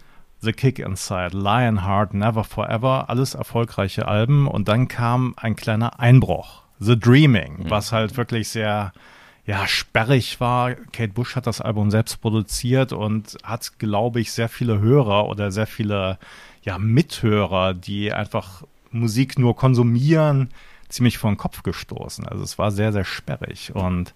The 0.40 0.52
Kick 0.52 0.78
Inside, 0.78 1.36
Lionheart, 1.36 2.14
Never 2.14 2.44
Forever, 2.44 3.08
alles 3.08 3.34
erfolgreiche 3.34 4.08
Alben. 4.08 4.48
Und 4.48 4.68
dann 4.68 4.88
kam 4.88 5.34
ein 5.36 5.56
kleiner 5.56 6.00
Einbruch, 6.00 6.62
The 6.78 6.98
Dreaming, 6.98 7.64
mhm. 7.64 7.70
was 7.70 7.92
halt 7.92 8.16
wirklich 8.16 8.48
sehr 8.48 8.92
ja, 9.46 9.66
sperrig 9.66 10.40
war. 10.40 10.74
Kate 10.74 11.12
Bush 11.12 11.36
hat 11.36 11.46
das 11.46 11.60
Album 11.60 11.90
selbst 11.90 12.20
produziert 12.20 12.92
und 12.92 13.36
hat, 13.42 13.78
glaube 13.78 14.20
ich, 14.20 14.32
sehr 14.32 14.48
viele 14.48 14.80
Hörer 14.80 15.28
oder 15.28 15.50
sehr 15.50 15.66
viele 15.66 16.18
ja, 16.62 16.78
Mithörer, 16.78 17.74
die 17.74 18.12
einfach 18.12 18.62
Musik 18.90 19.38
nur 19.38 19.56
konsumieren, 19.56 20.50
ziemlich 20.88 21.18
vor 21.18 21.30
den 21.30 21.36
Kopf 21.36 21.62
gestoßen. 21.62 22.26
Also 22.26 22.42
es 22.42 22.58
war 22.58 22.70
sehr, 22.70 22.92
sehr 22.92 23.04
sperrig 23.04 23.74
und 23.74 24.14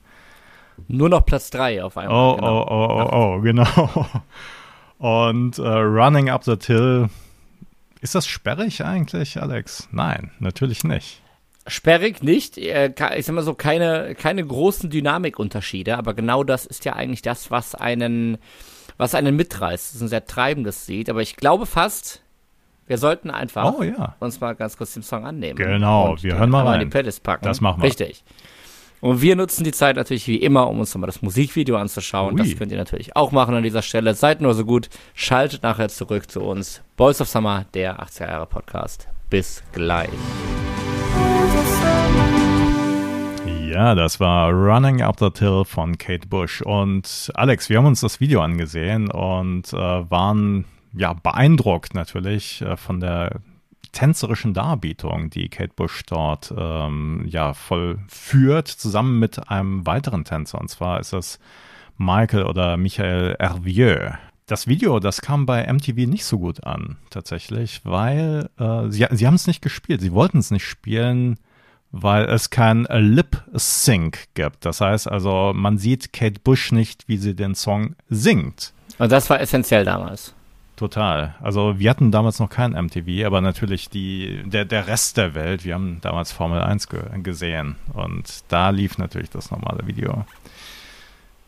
nur 0.89 1.09
noch 1.09 1.25
Platz 1.25 1.51
3 1.51 1.85
auf 1.85 1.97
einmal. 1.97 2.17
Oh, 2.17 2.37
genau. 2.37 2.63
oh, 2.63 2.67
oh, 2.71 3.09
oh, 3.13 3.37
oh, 3.37 3.41
genau. 3.41 4.07
Und 4.99 5.59
äh, 5.59 5.63
Running 5.63 6.31
Up 6.31 6.45
the 6.45 6.57
Hill, 6.65 7.09
ist 8.01 8.15
das 8.15 8.27
sperrig 8.27 8.85
eigentlich, 8.85 9.41
Alex? 9.41 9.89
Nein, 9.91 10.31
natürlich 10.39 10.85
nicht. 10.85 11.23
Sperrig 11.67 12.23
nicht, 12.23 12.59
äh, 12.59 12.93
ich 13.17 13.25
sag 13.27 13.35
mal 13.35 13.43
so, 13.43 13.55
keine, 13.55 14.15
keine 14.15 14.47
großen 14.47 14.91
Dynamikunterschiede, 14.91 15.97
aber 15.97 16.13
genau 16.13 16.45
das 16.45 16.67
ist 16.67 16.85
ja 16.85 16.93
eigentlich 16.93 17.23
das, 17.23 17.51
was 17.51 17.75
einen, 17.75 18.37
was 18.99 19.15
einen 19.15 19.35
mitreißt. 19.35 19.89
Das 19.89 19.95
ist 19.95 20.03
ein 20.03 20.09
sehr 20.09 20.27
treibendes 20.27 20.87
Lied, 20.89 21.09
aber 21.09 21.23
ich 21.23 21.37
glaube 21.37 21.65
fast, 21.65 22.23
wir 22.87 22.99
sollten 22.99 23.31
einfach 23.31 23.75
oh, 23.79 23.83
ja. 23.83 24.15
uns 24.21 24.41
mal 24.41 24.55
ganz 24.55 24.77
kurz 24.77 24.93
den 24.93 25.03
Song 25.03 25.25
annehmen. 25.25 25.57
Genau, 25.57 26.17
wir 26.21 26.37
hören 26.37 26.51
mal 26.51 26.67
rein. 26.67 26.83
in 26.83 26.89
die 26.89 26.93
Playlist 26.93 27.23
packen. 27.23 27.47
Das 27.47 27.63
machen 27.63 27.81
wir. 27.81 27.87
Richtig. 27.87 28.23
Und 29.05 29.21
wir 29.21 29.37
nutzen 29.37 29.65
die 29.65 29.73
Zeit 29.73 29.97
natürlich 29.97 30.27
wie 30.29 30.37
immer, 30.37 30.67
um 30.67 30.81
uns 30.81 30.95
nochmal 30.95 31.09
das 31.09 31.21
Musikvideo 31.21 31.77
anzuschauen. 31.77 32.37
Ui. 32.37 32.39
Das 32.39 32.57
könnt 32.57 32.73
ihr 32.73 32.79
natürlich 32.79 33.15
auch 33.15 33.33
machen 33.33 33.55
an 33.55 33.63
dieser 33.63 33.83
Stelle. 33.83 34.15
Seid 34.15 34.41
nur 34.41 34.55
so 34.55 34.65
gut, 34.65 34.89
schaltet 35.13 35.63
nachher 35.63 35.91
zurück 35.91 36.31
zu 36.31 36.41
uns. 36.41 36.83
Boys 36.97 37.21
of 37.21 37.29
Summer, 37.29 37.67
der 37.75 38.03
80er 38.03 38.29
Jahre 38.29 38.47
Podcast. 38.47 39.07
Bis 39.29 39.63
gleich. 39.73 40.09
Ja, 43.69 43.95
das 43.95 44.21
war 44.21 44.51
Running 44.51 45.03
Up 45.03 45.19
the 45.19 45.29
Hill 45.39 45.65
von 45.67 45.99
Kate 45.99 46.27
Bush. 46.27 46.63
Und 46.63 47.31
Alex, 47.35 47.69
wir 47.69 47.77
haben 47.77 47.87
uns 47.87 48.01
das 48.01 48.21
Video 48.21 48.41
angesehen 48.41 49.11
und 49.11 49.71
äh, 49.75 49.77
waren 49.77 50.65
ja 50.95 51.13
beeindruckt 51.13 51.93
natürlich 51.93 52.63
äh, 52.63 52.79
von 52.79 53.01
der 53.01 53.43
tänzerischen 53.95 54.53
Darbietung, 54.53 55.31
die 55.31 55.49
Kate 55.49 55.73
Bush 55.75 56.03
dort 56.07 56.53
ähm, 56.57 57.25
ja 57.27 57.55
vollführt, 57.55 58.69
zusammen 58.69 59.19
mit 59.19 59.49
einem 59.49 59.87
weiteren 59.87 60.25
Tänzer. 60.25 60.61
Und 60.61 60.69
zwar 60.69 61.01
ist 61.01 61.13
das 61.13 61.39
Michael 61.97 62.45
oder 62.45 62.77
Michael 62.77 63.37
Hervieux. 63.39 64.19
Das 64.47 64.67
Video, 64.67 65.01
das 65.01 65.23
kam 65.23 65.47
bei 65.47 65.73
MTV 65.73 66.07
nicht 66.07 66.27
so 66.27 66.39
gut 66.39 66.65
an, 66.65 66.99
tatsächlich, 67.09 67.81
weil 67.85 68.51
äh, 68.59 68.91
sie, 68.91 69.07
sie 69.11 69.27
haben 69.27 69.35
es 69.35 69.47
nicht 69.47 69.63
gespielt. 69.63 70.03
Sie 70.03 70.13
wollten 70.13 70.39
es 70.39 70.51
nicht 70.51 70.67
spielen, 70.67 71.39
weil 71.93 72.25
es 72.25 72.51
kein 72.51 72.87
Lip-Sync 72.91 74.35
gibt. 74.35 74.67
Das 74.67 74.81
heißt 74.83 75.09
also, 75.09 75.53
man 75.55 75.79
sieht 75.79 76.13
Kate 76.13 76.41
Bush 76.41 76.73
nicht, 76.73 77.09
wie 77.09 77.17
sie 77.17 77.35
den 77.35 77.55
Song 77.55 77.95
singt. 78.11 78.75
Und 78.99 79.13
das 79.13 79.31
war 79.31 79.41
essentiell 79.41 79.85
damals. 79.85 80.35
Total. 80.77 81.37
Also 81.41 81.79
wir 81.79 81.89
hatten 81.89 82.11
damals 82.11 82.41
noch 82.41 82.51
kein 82.51 82.73
MTV, 82.73 83.27
aber 83.27 83.41
natürlich 83.41 83.89
die, 83.91 84.43
der, 84.45 84.65
der 84.65 84.89
Rest 84.89 85.17
der 85.17 85.35
Welt, 85.35 85.65
wir 85.65 85.75
haben 85.75 85.99
damals 86.01 86.33
Formel 86.33 86.61
1 86.61 86.89
ge 86.89 87.01
gesehen 87.23 87.77
und 87.93 88.43
da 88.49 88.71
lief 88.71 88.99
natürlich 88.99 89.31
das 89.31 89.53
normale 89.53 89.87
Video. 89.87 90.25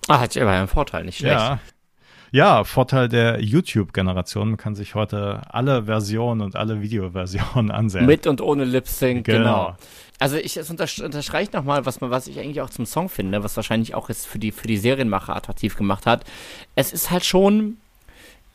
Ah, 0.06 0.20
hat 0.20 0.36
immer 0.36 0.52
einen 0.52 0.68
Vorteil, 0.68 1.04
nicht 1.04 1.18
schlecht. 1.18 1.40
Ja. 1.40 1.58
Ja, 2.32 2.64
Vorteil 2.64 3.08
der 3.08 3.40
YouTube-Generation, 3.40 4.48
man 4.50 4.56
kann 4.56 4.74
sich 4.74 4.94
heute 4.94 5.42
alle 5.48 5.84
Versionen 5.84 6.40
und 6.40 6.56
alle 6.56 6.82
Videoversionen 6.82 7.70
ansehen. 7.70 8.04
Mit 8.04 8.26
und 8.26 8.40
ohne 8.40 8.64
Lip 8.64 8.88
Sync, 8.88 9.24
genau. 9.24 9.38
genau. 9.38 9.76
Also 10.18 10.36
ich 10.36 10.56
es 10.56 10.70
unterstreicht 10.70 11.52
nochmal, 11.52 11.86
was 11.86 12.00
man, 12.00 12.10
was 12.10 12.26
ich 12.26 12.38
eigentlich 12.38 12.60
auch 12.60 12.70
zum 12.70 12.84
Song 12.84 13.08
finde, 13.08 13.42
was 13.44 13.56
wahrscheinlich 13.56 13.94
auch 13.94 14.08
jetzt 14.08 14.26
für 14.26 14.38
die, 14.38 14.50
für 14.50 14.66
die 14.66 14.76
Serienmacher 14.76 15.36
attraktiv 15.36 15.76
gemacht 15.76 16.06
hat. 16.06 16.24
Es 16.74 16.92
ist 16.92 17.10
halt 17.10 17.24
schon 17.24 17.76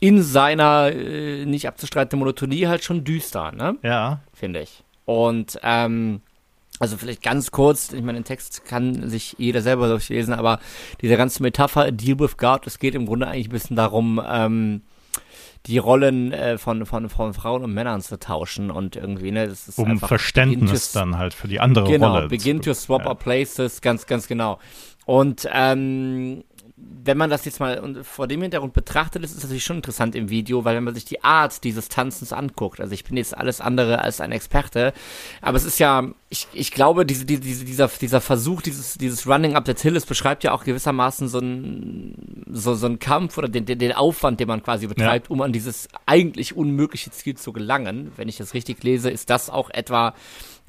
in 0.01 0.23
seiner 0.23 0.91
äh, 0.91 1.45
nicht 1.45 1.67
abzustreitenden 1.67 2.19
Monotonie 2.19 2.67
halt 2.67 2.83
schon 2.83 3.05
düster, 3.05 3.53
ne? 3.53 3.77
Ja. 3.83 4.19
Finde 4.33 4.61
ich. 4.61 4.83
Und 5.05 5.59
ähm, 5.63 6.21
also 6.79 6.97
vielleicht 6.97 7.21
ganz 7.21 7.51
kurz, 7.51 7.93
ich 7.93 8.01
meine, 8.01 8.19
den 8.19 8.25
Text 8.25 8.65
kann 8.65 9.07
sich 9.07 9.35
jeder 9.37 9.61
selber 9.61 9.87
durchlesen, 9.87 10.33
aber 10.33 10.59
diese 11.01 11.15
ganze 11.15 11.43
Metapher 11.43 11.91
Deal 11.91 12.19
with 12.19 12.37
God, 12.37 12.65
es 12.65 12.79
geht 12.79 12.95
im 12.95 13.05
Grunde 13.05 13.27
eigentlich 13.27 13.49
ein 13.49 13.51
bisschen 13.51 13.75
darum, 13.75 14.19
ähm, 14.27 14.81
die 15.67 15.77
Rollen 15.77 16.31
äh, 16.33 16.57
von, 16.57 16.87
von, 16.87 17.07
von 17.09 17.35
Frauen 17.35 17.63
und 17.63 17.71
Männern 17.71 18.01
zu 18.01 18.17
tauschen 18.17 18.71
und 18.71 18.95
irgendwie, 18.95 19.31
ne, 19.31 19.47
das 19.47 19.67
ist 19.67 19.77
Um 19.77 19.99
Verständnis 19.99 20.91
dann 20.91 21.19
halt 21.19 21.35
für 21.35 21.47
die 21.47 21.59
andere 21.59 21.87
genau, 21.87 22.07
Rolle. 22.07 22.19
Genau, 22.21 22.29
begin 22.29 22.61
to 22.63 22.73
swap 22.73 23.03
ja. 23.03 23.09
our 23.09 23.15
places, 23.15 23.81
ganz, 23.81 24.07
ganz 24.07 24.27
genau. 24.27 24.57
Und 25.05 25.47
ähm, 25.51 26.43
wenn 27.03 27.17
man 27.17 27.29
das 27.29 27.45
jetzt 27.45 27.59
mal 27.59 28.03
vor 28.03 28.27
dem 28.27 28.41
Hintergrund 28.41 28.73
betrachtet, 28.73 29.23
ist 29.23 29.35
es 29.35 29.43
natürlich 29.43 29.63
schon 29.63 29.77
interessant 29.77 30.15
im 30.15 30.29
Video, 30.29 30.65
weil 30.65 30.75
wenn 30.75 30.83
man 30.83 30.93
sich 30.93 31.05
die 31.05 31.23
Art 31.23 31.63
dieses 31.63 31.89
Tanzens 31.89 32.31
anguckt, 32.33 32.79
also 32.79 32.93
ich 32.93 33.03
bin 33.03 33.17
jetzt 33.17 33.35
alles 33.35 33.61
andere 33.61 33.99
als 33.99 34.21
ein 34.21 34.31
Experte, 34.31 34.93
aber 35.41 35.57
es 35.57 35.65
ist 35.65 35.79
ja, 35.79 36.09
ich, 36.29 36.47
ich 36.53 36.71
glaube, 36.71 37.05
diese, 37.05 37.25
diese, 37.25 37.65
dieser, 37.65 37.87
dieser 37.87 38.21
Versuch, 38.21 38.61
dieses, 38.61 38.95
dieses 38.95 39.27
Running 39.27 39.55
up 39.55 39.65
the 39.65 39.73
Hill, 39.75 39.95
es 39.95 40.05
beschreibt 40.05 40.43
ja 40.43 40.51
auch 40.51 40.63
gewissermaßen 40.63 41.27
so 41.27 41.39
ein, 41.39 42.45
so, 42.51 42.75
so 42.75 42.95
Kampf 42.97 43.37
oder 43.37 43.49
den, 43.49 43.65
den, 43.65 43.79
den 43.79 43.93
Aufwand, 43.93 44.39
den 44.39 44.47
man 44.47 44.61
quasi 44.61 44.87
betreibt, 44.87 45.29
ja. 45.29 45.33
um 45.33 45.41
an 45.41 45.53
dieses 45.53 45.87
eigentlich 46.05 46.55
unmögliche 46.55 47.11
Ziel 47.11 47.35
zu 47.35 47.53
gelangen. 47.53 48.11
Wenn 48.15 48.29
ich 48.29 48.37
das 48.37 48.53
richtig 48.53 48.83
lese, 48.83 49.09
ist 49.09 49.29
das 49.29 49.49
auch 49.49 49.69
etwa 49.69 50.13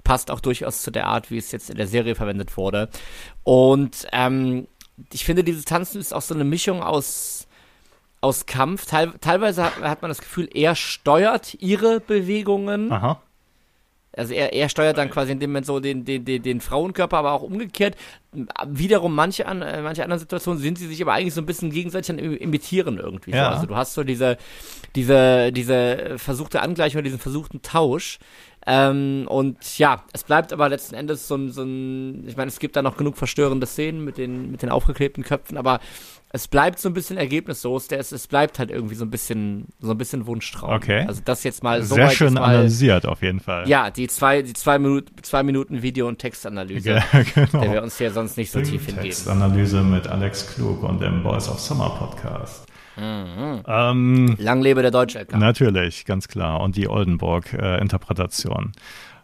passt 0.05 0.31
auch 0.31 0.41
durchaus 0.41 0.83
zu 0.83 0.91
der 0.91 1.07
Art, 1.07 1.31
wie 1.31 1.39
es 1.39 1.53
jetzt 1.53 1.71
in 1.71 1.77
der 1.77 1.87
Serie 1.87 2.15
verwendet 2.15 2.57
wurde. 2.57 2.89
Und 3.45 4.07
ähm, 4.13 4.67
ich 5.13 5.25
finde, 5.25 5.45
dieses 5.45 5.65
Tanzen 5.65 6.01
ist 6.01 6.13
auch 6.13 6.23
so 6.23 6.35
eine 6.35 6.45
Mischung 6.45 6.83
aus, 6.83 7.47
aus 8.21 8.47
Kampf. 8.47 8.87
Teil, 8.87 9.13
teilweise 9.21 9.65
hat, 9.65 9.81
hat, 9.81 10.03
man 10.03 10.11
das 10.11 10.21
Gefühl, 10.21 10.49
er 10.53 10.75
steuert 10.75 11.55
ihre 11.61 12.01
Bewegungen. 12.01 12.93
Aha. 12.93 13.21
Also 14.15 14.35
er, 14.35 14.53
er 14.53 14.69
steuert 14.69 14.99
dann 14.99 15.11
quasi 15.11 15.33
in 15.33 15.41
dem 15.41 15.51
Moment 15.51 15.65
so 15.65 15.81
den, 15.81 16.05
den, 16.05 16.25
den, 16.27 16.43
den 16.43 16.61
Frauenkörper, 16.61 17.17
aber 17.17 17.33
auch 17.33 17.43
umgekehrt. 17.43 17.97
Wiederum 18.67 19.15
manche, 19.15 19.47
an, 19.47 19.63
äh, 19.63 19.81
manche 19.81 20.05
anderen 20.05 20.21
Situationen 20.21 20.61
sind 20.61 20.77
sie 20.77 20.87
sich 20.87 21.01
aber 21.01 21.15
eigentlich 21.15 21.33
so 21.33 21.41
ein 21.41 21.47
bisschen 21.47 21.71
gegenseitig 21.71 22.11
an 22.11 22.19
imitieren 22.19 22.99
irgendwie. 22.99 23.31
Ja. 23.31 23.45
So. 23.45 23.55
Also 23.55 23.67
du 23.67 23.77
hast 23.77 23.95
so 23.95 24.05
diese, 24.05 24.37
diese, 24.95 25.51
diese 25.53 26.19
versuchte 26.19 26.61
Angleichung 26.61 27.03
diesen 27.03 27.19
versuchten 27.19 27.63
Tausch. 27.63 28.19
Ähm, 28.67 29.27
und 29.29 29.79
ja, 29.79 30.05
es 30.13 30.23
bleibt 30.23 30.53
aber 30.53 30.69
letzten 30.69 30.95
Endes 30.95 31.27
so 31.27 31.35
ein, 31.35 31.51
so 31.51 31.63
ein, 31.63 32.27
ich 32.29 32.37
meine, 32.37 32.49
es 32.49 32.59
gibt 32.59 32.77
da 32.77 32.83
noch 32.83 32.97
genug 32.97 33.17
verstörende 33.17 33.67
Szenen 33.67 34.05
mit 34.05 34.19
den, 34.19 34.51
mit 34.51 34.63
den 34.63 34.71
aufgeklebten 34.71 35.25
Köpfen, 35.25 35.57
aber 35.57 35.81
es 36.35 36.49
bleibt 36.49 36.79
so 36.79 36.89
ein 36.89 36.95
bisschen 36.95 37.19
ergebnislos. 37.19 37.89
Der 37.89 37.99
es, 37.99 38.11
es 38.13 38.27
bleibt 38.27 38.59
halt 38.59 38.71
irgendwie 38.71 38.95
so 38.95 39.05
ein 39.05 39.11
bisschen, 39.11 39.67
so 39.81 39.91
ein 39.91 39.99
bisschen 39.99 40.27
Wunschtraum. 40.27 40.71
Okay. 40.71 41.05
Also 41.07 41.21
das 41.25 41.45
jetzt 41.45 41.63
mal 41.63 41.83
so 41.83 41.95
Sehr 41.95 42.11
schön 42.11 42.35
mal, 42.35 42.45
analysiert 42.45 43.07
auf 43.07 43.21
jeden 43.21 43.41
Fall. 43.41 43.69
Ja, 43.69 43.91
die 43.91 44.09
zwei, 44.09 44.43
die 44.43 44.55
zwei 44.55 44.79
Minuten, 44.79 45.13
zwei 45.23 45.43
Minuten 45.43 45.83
Video- 45.83 46.09
und 46.09 46.19
Textanalyse, 46.19 46.91
ja, 46.91 47.05
genau. 47.35 47.61
der 47.61 47.73
wir 47.73 47.83
uns 47.83 47.99
hier 47.99 48.13
sonst 48.13 48.37
nicht 48.37 48.51
so 48.51 48.61
tief 48.61 48.87
hingeben. 48.87 49.03
Textanalyse 49.03 49.83
mit 49.83 50.07
Alex 50.07 50.55
Klug 50.55 50.83
und 50.83 51.03
dem 51.03 51.23
Boys 51.23 51.49
of 51.49 51.61
Summer 51.61 51.91
Podcast. 51.91 52.67
Mhm. 52.97 53.63
Ähm, 53.67 54.37
Lang 54.39 54.61
lebe 54.61 54.83
der 54.83 54.91
deutsche 54.91 55.21
LK. 55.21 55.37
Natürlich, 55.39 56.05
ganz 56.05 56.29
klar. 56.29 56.61
Und 56.61 56.77
die 56.77 56.89
Oldenburg-Interpretation. 56.89 58.73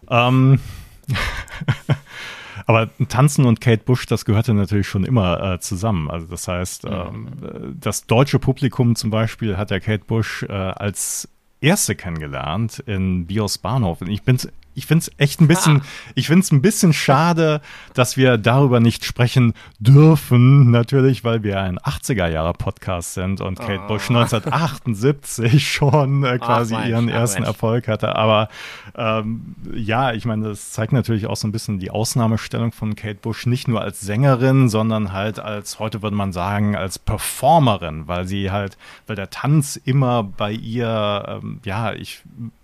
Äh, 0.09 0.29
ähm, 0.29 0.61
aber 2.67 2.91
Tanzen 3.09 3.45
und 3.45 3.61
Kate 3.61 3.85
Bush, 3.85 4.07
das 4.07 4.25
gehörte 4.25 4.55
natürlich 4.55 4.89
schon 4.89 5.05
immer 5.05 5.55
äh, 5.55 5.61
zusammen. 5.61 6.11
Also 6.11 6.27
das 6.27 6.49
heißt, 6.49 6.85
mhm. 6.85 6.93
ähm, 6.93 7.77
das 7.81 8.07
deutsche 8.07 8.39
Publikum 8.39 8.95
zum 8.97 9.11
Beispiel 9.11 9.57
hat 9.57 9.71
ja 9.71 9.81
Kate 9.81 10.05
Bush 10.05 10.45
äh, 10.45 10.53
als 10.53 11.29
erste 11.61 11.95
kennengelernt 11.95 12.83
in 12.87 13.27
Bios 13.27 13.59
Bahnhof. 13.59 14.01
Und 14.01 14.09
ich 14.09 14.23
bin 14.23 14.39
ich 14.79 14.87
finde 14.87 15.03
es 15.03 15.11
echt 15.19 15.41
ein 15.41 15.49
bisschen, 15.49 15.81
ah. 15.81 15.85
ich 16.15 16.29
finde 16.29 16.45
es 16.45 16.53
ein 16.53 16.63
bisschen 16.63 16.93
schade, 16.93 17.61
dass 17.95 18.17
wir 18.17 18.39
darüber 18.39 18.79
nicht 18.79 19.05
sprechen 19.05 19.53
dürfen, 19.81 20.71
natürlich, 20.71 21.25
weil 21.25 21.43
wir 21.43 21.61
ein 21.61 21.79
80er-Jahre-Podcast 21.79 23.15
sind 23.15 23.41
und 23.41 23.59
Kate 23.59 23.81
oh. 23.85 23.89
Bush 23.89 24.09
1978 24.09 25.69
schon 25.73 26.23
äh, 26.23 26.39
quasi 26.39 26.77
ach, 26.77 26.87
ihren 26.87 27.11
ach, 27.11 27.15
ersten 27.15 27.41
Mensch. 27.41 27.49
Erfolg 27.49 27.89
hatte. 27.89 28.15
Aber 28.15 28.49
ähm, 28.97 29.57
ja, 29.75 30.13
ich 30.13 30.25
meine, 30.25 30.49
das 30.51 30.71
zeigt 30.71 30.93
natürlich 30.93 31.27
auch 31.27 31.37
so 31.37 31.49
ein 31.49 31.53
bisschen 31.53 31.81
die 31.81 31.91
Ausnahmestellung 31.91 32.71
von 32.71 32.95
Kate 32.95 33.19
Bush, 33.21 33.47
nicht 33.47 33.67
nur 33.67 33.81
als 33.81 34.01
Sängerin, 34.01 34.69
sondern 34.69 35.13
halt 35.13 35.41
als, 35.41 35.81
heute 35.81 36.03
würde 36.03 36.17
man 36.17 36.33
sagen, 36.33 36.77
als 36.77 37.01
Performerin, 37.01 38.07
weil 38.07 38.29
sie 38.29 38.53
halt, 38.53 38.79
weil 39.09 39.17
der 39.17 39.31
Tanz 39.31 39.75
immer 39.75 40.23
bei 40.23 40.53
ihr, 40.53 41.41
ähm, 41.43 41.61
ja, 41.65 41.93
ich, 41.95 42.23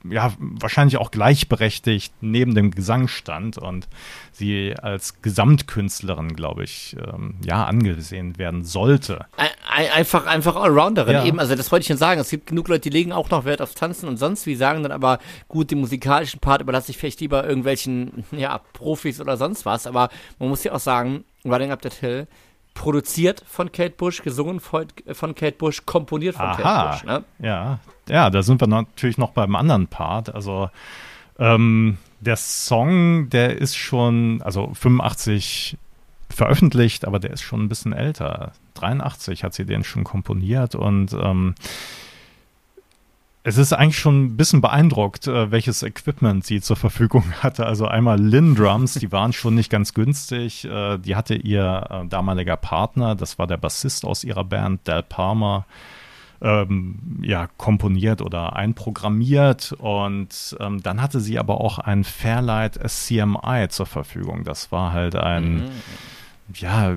ja, 0.09 0.33
wahrscheinlich 0.39 0.99
auch 0.99 1.11
gleichberechtigt 1.11 2.04
nicht 2.05 2.23
neben 2.23 2.55
dem 2.55 2.71
Gesang 2.71 3.09
stand 3.09 3.59
und 3.59 3.89
sie 4.33 4.75
als 4.81 5.23
Gesamtkünstlerin, 5.23 6.35
glaube 6.35 6.65
ich, 6.65 6.97
ähm, 6.99 7.37
ja, 7.45 7.65
angesehen 7.65 8.39
werden 8.39 8.65
sollte. 8.65 9.27
Ein, 9.37 9.89
einfach, 9.93 10.27
einfach 10.27 10.57
Allrounderin 10.57 11.15
ja. 11.15 11.25
eben. 11.25 11.39
Also 11.39 11.55
das 11.55 11.71
wollte 11.73 11.83
ich 11.83 11.89
schon 11.89 11.97
sagen. 11.97 12.21
Es 12.21 12.31
gibt 12.31 12.47
genug 12.47 12.69
Leute, 12.69 12.83
die 12.83 12.91
legen 12.91 13.13
auch 13.13 13.31
noch 13.31 13.45
Wert 13.45 13.63
auf 13.63 13.75
Tanzen 13.75 14.09
und 14.09 14.17
sonst 14.17 14.47
wie, 14.47 14.55
sagen 14.55 14.83
dann 14.83 14.93
aber, 14.93 15.19
gut, 15.49 15.71
den 15.71 15.81
musikalischen 15.81 16.41
Part 16.41 16.63
überlasse 16.63 16.91
ich 16.91 16.99
vielleicht 16.99 17.21
lieber 17.21 17.47
irgendwelchen, 17.47 18.25
ja, 18.33 18.61
Profis 18.73 19.21
oder 19.21 19.37
sonst 19.37 19.65
was. 19.65 19.87
Aber 19.87 20.11
man 20.39 20.49
muss 20.49 20.65
ja 20.65 20.73
auch 20.73 20.81
sagen, 20.81 21.25
Running 21.45 21.71
Up 21.71 21.83
That 21.83 21.95
Hill 21.95 22.27
produziert 22.75 23.43
von 23.47 23.71
Kate 23.71 23.95
Bush, 23.97 24.23
gesungen 24.23 24.61
von, 24.61 24.87
von 25.13 25.35
Kate 25.35 25.57
Bush, 25.57 25.87
komponiert 25.87 26.35
von 26.35 26.47
Aha. 26.47 26.57
Kate 26.57 26.91
Bush. 26.91 27.05
Ne? 27.05 27.25
Ja, 27.39 27.79
ja, 28.09 28.31
da 28.31 28.43
sind 28.43 28.61
wir 28.61 28.67
natürlich 28.67 29.17
noch 29.17 29.31
beim 29.31 29.57
anderen 29.57 29.87
Part. 29.87 30.35
Also 30.35 30.69
ähm, 31.39 31.99
der 32.21 32.37
Song, 32.37 33.29
der 33.31 33.57
ist 33.59 33.77
schon, 33.77 34.41
also 34.43 34.73
85 34.75 35.77
veröffentlicht, 36.31 37.07
aber 37.07 37.19
der 37.19 37.31
ist 37.31 37.43
schon 37.43 37.63
ein 37.63 37.69
bisschen 37.69 37.93
älter. 37.93 38.53
83 38.75 39.45
hat 39.45 39.55
sie 39.55 39.65
den 39.65 39.85
schon 39.85 40.05
komponiert 40.05 40.75
und 40.75 41.13
ähm, 41.13 41.55
es 43.47 43.59
ist 43.59 43.75
eigentlich 43.75 43.99
schon 43.99 44.25
ein 44.25 44.37
bisschen 44.39 44.63
beeindruckt, 44.63 45.27
äh, 45.27 45.51
welches 45.51 45.83
Equipment 45.83 46.47
sie 46.47 46.63
zur 46.63 46.77
Verfügung 46.77 47.25
hatte. 47.43 47.67
Also 47.67 47.87
einmal 47.87 48.19
Lin 48.19 48.55
Drums, 48.55 48.95
die 48.95 49.13
waren 49.13 49.35
schon 49.35 49.55
nicht 49.55 49.71
ganz 49.71 49.93
günstig. 49.93 50.65
Äh, 50.65 50.99
die 50.99 51.15
hatte 51.15 51.35
ihr 51.35 51.87
äh, 51.91 52.07
damaliger 52.09 52.57
Partner, 52.57 53.15
das 53.15 53.39
war 53.39 53.47
der 53.47 53.59
Bassist 53.59 54.07
aus 54.07 54.25
ihrer 54.25 54.45
Band, 54.45 54.89
Del 54.89 55.03
Palmer 55.03 55.67
ähm, 56.45 56.99
ja, 57.23 57.49
komponiert 57.57 58.21
oder 58.21 58.55
einprogrammiert. 58.55 59.75
Und 59.79 60.57
ähm, 60.61 60.83
dann 60.83 61.01
hatte 61.01 61.21
sie 61.21 61.39
aber 61.39 61.61
auch 61.61 61.79
ein 61.79 62.05
Fairlight 62.05 62.79
CMI 62.87 63.69
zur 63.71 63.87
Verfügung. 63.87 64.45
Das 64.45 64.71
war 64.71 64.93
halt 64.93 65.17
ein, 65.17 65.55
mhm. 65.55 65.71
ja, 66.55 66.97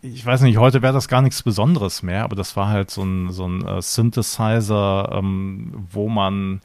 ich 0.00 0.24
weiß 0.24 0.40
nicht, 0.40 0.56
heute 0.56 0.80
wäre 0.80 0.94
das 0.94 1.06
gar 1.06 1.20
nichts 1.20 1.42
Besonderes 1.42 2.02
mehr, 2.02 2.24
aber 2.24 2.34
das 2.34 2.56
war 2.56 2.68
halt 2.68 2.90
so 2.90 3.02
ein, 3.02 3.30
so 3.30 3.46
ein 3.46 3.64
äh, 3.64 3.82
Synthesizer, 3.82 5.10
ähm, 5.12 5.86
wo 5.92 6.08
man 6.08 6.62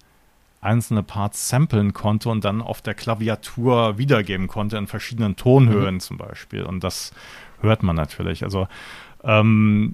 einzelne 0.62 1.03
Parts 1.03 1.50
samplen 1.50 1.91
konnte 1.91 2.29
und 2.29 2.45
dann 2.45 2.62
auf 2.62 2.81
der 2.81 2.93
Klaviatur 2.93 3.97
wiedergeben 3.97 4.47
konnte 4.47 4.77
in 4.77 4.88
verschiedenen 4.88 5.35
Tonhöhen 5.35 5.95
mhm. 5.95 6.00
zum 6.00 6.17
Beispiel. 6.17 6.63
Und 6.63 6.85
das 6.85 7.12
hört 7.59 7.83
man 7.83 7.97
natürlich. 7.97 8.45
Also 8.45 8.69
ähm, 9.25 9.91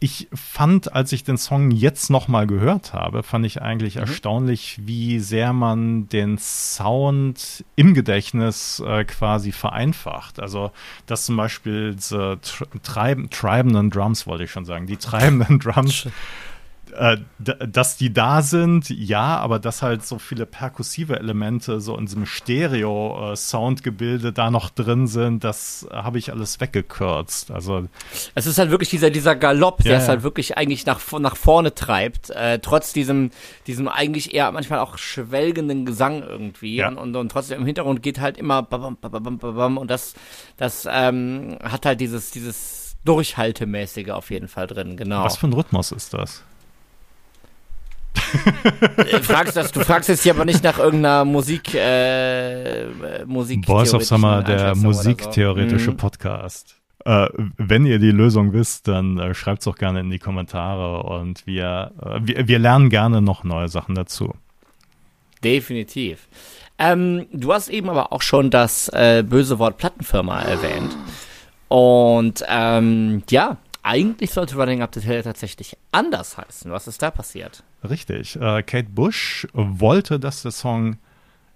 ich 0.00 0.28
fand, 0.32 0.92
als 0.94 1.12
ich 1.12 1.24
den 1.24 1.38
Song 1.38 1.72
jetzt 1.72 2.08
nochmal 2.08 2.46
gehört 2.46 2.92
habe, 2.92 3.24
fand 3.24 3.44
ich 3.44 3.62
eigentlich 3.62 3.96
mhm. 3.96 4.02
erstaunlich, 4.02 4.78
wie 4.84 5.18
sehr 5.18 5.52
man 5.52 6.08
den 6.08 6.38
Sound 6.38 7.64
im 7.74 7.94
Gedächtnis 7.94 8.80
äh, 8.86 9.04
quasi 9.04 9.50
vereinfacht. 9.50 10.38
Also, 10.38 10.70
dass 11.06 11.26
zum 11.26 11.36
Beispiel 11.36 11.96
diese 11.96 12.38
treib 12.82 13.30
treibenden 13.30 13.90
Drums, 13.90 14.26
wollte 14.26 14.44
ich 14.44 14.52
schon 14.52 14.64
sagen, 14.64 14.86
die 14.86 14.96
treibenden 14.96 15.58
Drums 15.58 16.06
äh, 16.98 17.18
dass 17.38 17.96
die 17.96 18.12
da 18.12 18.42
sind, 18.42 18.90
ja, 18.90 19.38
aber 19.38 19.60
dass 19.60 19.82
halt 19.82 20.04
so 20.04 20.18
viele 20.18 20.46
perkussive 20.46 21.16
Elemente 21.16 21.80
so 21.80 21.96
in 21.96 22.06
diesem 22.06 22.26
Stereo-Soundgebilde 22.26 24.32
da 24.32 24.50
noch 24.50 24.70
drin 24.70 25.06
sind, 25.06 25.44
das 25.44 25.86
habe 25.92 26.18
ich 26.18 26.32
alles 26.32 26.60
weggekürzt. 26.60 27.52
Also 27.52 27.86
es 28.34 28.46
ist 28.46 28.58
halt 28.58 28.72
wirklich 28.72 28.90
dieser 28.90 29.10
dieser 29.10 29.36
Galopp, 29.36 29.84
der 29.84 29.92
ja, 29.92 29.98
es 29.98 30.08
halt 30.08 30.24
wirklich 30.24 30.58
eigentlich 30.58 30.86
nach 30.86 31.00
nach 31.20 31.36
vorne 31.36 31.72
treibt, 31.72 32.30
äh, 32.30 32.58
trotz 32.58 32.92
diesem 32.92 33.30
diesem 33.68 33.86
eigentlich 33.86 34.34
eher 34.34 34.50
manchmal 34.50 34.80
auch 34.80 34.98
schwelgenden 34.98 35.86
Gesang 35.86 36.24
irgendwie 36.24 36.74
ja. 36.76 36.88
und, 36.88 36.98
und, 36.98 37.14
und 37.14 37.30
trotzdem 37.30 37.60
im 37.60 37.66
Hintergrund 37.66 38.02
geht 38.02 38.18
halt 38.18 38.36
immer 38.36 38.64
babam, 38.64 38.96
babam, 39.00 39.38
babam, 39.38 39.78
und 39.78 39.88
das 39.88 40.14
das 40.56 40.88
ähm, 40.90 41.58
hat 41.62 41.86
halt 41.86 42.00
dieses 42.00 42.32
dieses 42.32 42.96
Durchhaltemäßige 43.04 44.10
auf 44.10 44.30
jeden 44.30 44.48
Fall 44.48 44.66
drin, 44.66 44.96
genau. 44.96 45.22
Was 45.22 45.36
für 45.36 45.46
ein 45.46 45.52
Rhythmus 45.52 45.92
ist 45.92 46.12
das? 46.12 46.42
Äh, 48.96 49.20
fragst 49.20 49.56
das, 49.56 49.72
du 49.72 49.80
fragst 49.80 50.08
jetzt 50.08 50.22
hier 50.22 50.34
aber 50.34 50.44
nicht 50.44 50.62
nach 50.62 50.78
irgendeiner 50.78 51.24
Musik, 51.24 51.74
äh, 51.74 52.86
Musik. 53.26 53.64
Boys 53.66 53.94
of 53.94 54.04
Summer, 54.04 54.42
der 54.42 54.74
musiktheoretische 54.74 55.86
so. 55.86 55.92
Mhm. 55.92 55.96
Podcast. 55.96 56.76
Äh, 57.04 57.28
wenn 57.56 57.86
ihr 57.86 57.98
die 57.98 58.10
Lösung 58.10 58.52
wisst, 58.52 58.88
dann 58.88 59.18
äh, 59.18 59.34
schreibt 59.34 59.60
es 59.60 59.64
doch 59.64 59.76
gerne 59.76 60.00
in 60.00 60.10
die 60.10 60.18
Kommentare 60.18 61.04
und 61.04 61.46
wir, 61.46 61.92
äh, 62.02 62.20
wir, 62.22 62.48
wir, 62.48 62.58
lernen 62.58 62.90
gerne 62.90 63.22
noch 63.22 63.44
neue 63.44 63.68
Sachen 63.68 63.94
dazu. 63.94 64.34
Definitiv. 65.42 66.28
Ähm, 66.78 67.26
du 67.32 67.52
hast 67.52 67.68
eben 67.68 67.88
aber 67.88 68.12
auch 68.12 68.22
schon 68.22 68.50
das 68.50 68.88
äh, 68.88 69.24
böse 69.26 69.58
Wort 69.58 69.78
Plattenfirma 69.78 70.42
erwähnt. 70.42 70.96
Und 71.68 72.44
ähm, 72.48 73.22
ja, 73.30 73.58
eigentlich 73.82 74.30
sollte 74.32 74.56
Running 74.56 74.82
Up 74.82 74.94
the 74.94 75.00
Hill 75.00 75.22
tatsächlich 75.22 75.76
anders 75.92 76.36
heißen. 76.36 76.70
Was 76.70 76.86
ist 76.86 77.02
da 77.02 77.10
passiert? 77.10 77.62
Richtig. 77.88 78.36
Äh, 78.36 78.62
Kate 78.62 78.88
Bush 78.90 79.46
wollte, 79.52 80.18
dass 80.18 80.42
der 80.42 80.50
Song 80.50 80.98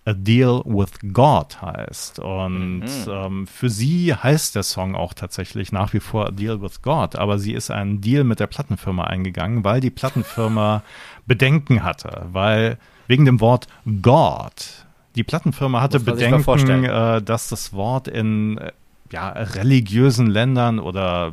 A 0.05 0.15
Deal 0.15 0.63
with 0.65 1.13
God 1.13 1.63
heißt. 1.63 2.19
Und 2.19 2.81
mhm. 2.81 3.09
ähm, 3.09 3.47
für 3.47 3.69
sie 3.69 4.15
heißt 4.15 4.55
der 4.55 4.65
Song 4.65 4.97
auch 4.97 5.15
tatsächlich 5.15 5.71
nach 5.71 5.93
wie 5.93 6.01
vor 6.01 6.27
A 6.27 6.31
Deal 6.31 6.61
with 6.61 6.83
God. 6.83 7.17
Aber 7.17 7.39
sie 7.39 7.53
ist 7.53 7.71
einen 7.71 8.01
Deal 8.01 8.25
mit 8.25 8.41
der 8.41 8.49
Plattenfirma 8.49 9.05
eingegangen, 9.05 9.65
weil 9.65 9.81
die 9.81 9.91
Plattenfirma 9.91 10.83
Bedenken 11.27 11.85
hatte. 11.85 12.27
Weil 12.33 12.79
wegen 13.07 13.25
dem 13.25 13.41
Wort 13.41 13.69
God. 14.03 14.87
Die 15.15 15.23
Plattenfirma 15.25 15.81
hatte 15.81 16.01
Bedenken, 16.01 16.85
äh, 16.85 17.23
dass 17.23 17.49
das 17.49 17.73
Wort 17.73 18.09
in 18.09 18.59
äh, 18.59 18.73
ja, 19.13 19.29
religiösen 19.29 20.27
Ländern 20.27 20.79
oder 20.79 21.33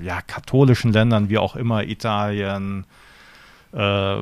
ja, 0.00 0.20
katholischen 0.22 0.92
Ländern, 0.92 1.28
wie 1.28 1.38
auch 1.38 1.56
immer, 1.56 1.84
Italien, 1.84 2.84
äh, 3.72 4.16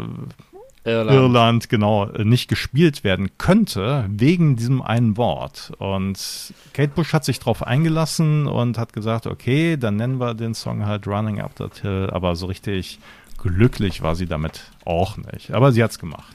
Irland. 0.82 1.10
Irland. 1.10 1.68
genau, 1.68 2.06
nicht 2.06 2.48
gespielt 2.48 3.04
werden 3.04 3.30
könnte, 3.36 4.06
wegen 4.08 4.56
diesem 4.56 4.80
einen 4.80 5.16
Wort. 5.18 5.72
Und 5.78 6.54
Kate 6.72 6.92
Bush 6.94 7.12
hat 7.12 7.24
sich 7.24 7.38
darauf 7.38 7.66
eingelassen 7.66 8.46
und 8.46 8.78
hat 8.78 8.92
gesagt, 8.94 9.26
okay, 9.26 9.76
dann 9.76 9.96
nennen 9.96 10.18
wir 10.18 10.34
den 10.34 10.54
Song 10.54 10.86
halt 10.86 11.06
Running 11.06 11.40
Up 11.40 11.54
That 11.56 11.78
Hill, 11.82 12.08
aber 12.10 12.34
so 12.34 12.46
richtig 12.46 12.98
glücklich 13.36 14.00
war 14.02 14.14
sie 14.16 14.26
damit 14.26 14.70
auch 14.84 15.18
nicht. 15.18 15.52
Aber 15.52 15.72
sie 15.72 15.82
hat 15.82 15.90
es 15.90 15.98
gemacht. 15.98 16.34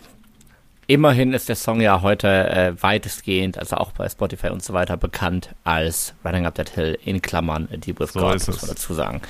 Immerhin 0.87 1.33
ist 1.33 1.49
der 1.49 1.55
Song 1.55 1.81
ja 1.81 2.01
heute 2.01 2.27
äh, 2.27 2.73
weitestgehend, 2.81 3.57
also 3.57 3.77
auch 3.77 3.91
bei 3.91 4.07
Spotify 4.07 4.49
und 4.49 4.63
so 4.63 4.73
weiter, 4.73 4.97
bekannt 4.97 5.55
als 5.63 6.13
Running 6.23 6.45
Up 6.45 6.55
That 6.55 6.69
Hill 6.69 6.97
in 7.03 7.21
Klammern 7.21 7.67
Deep 7.71 7.99
With 7.99 8.13
so 8.13 8.19
God, 8.19 8.33
muss 8.47 8.61
man 8.61 8.69
dazu 8.69 8.93
sagen. 8.93 9.21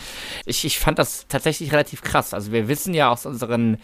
Ich, 0.46 0.66
ich 0.66 0.80
fand 0.80 1.00
das 1.00 1.28
tatsächlich 1.28 1.72
relativ 1.72 2.02
krass. 2.02 2.34
Also 2.34 2.52
wir 2.52 2.68
wissen 2.68 2.94
ja 2.94 3.10
aus 3.10 3.26
unseren 3.26 3.78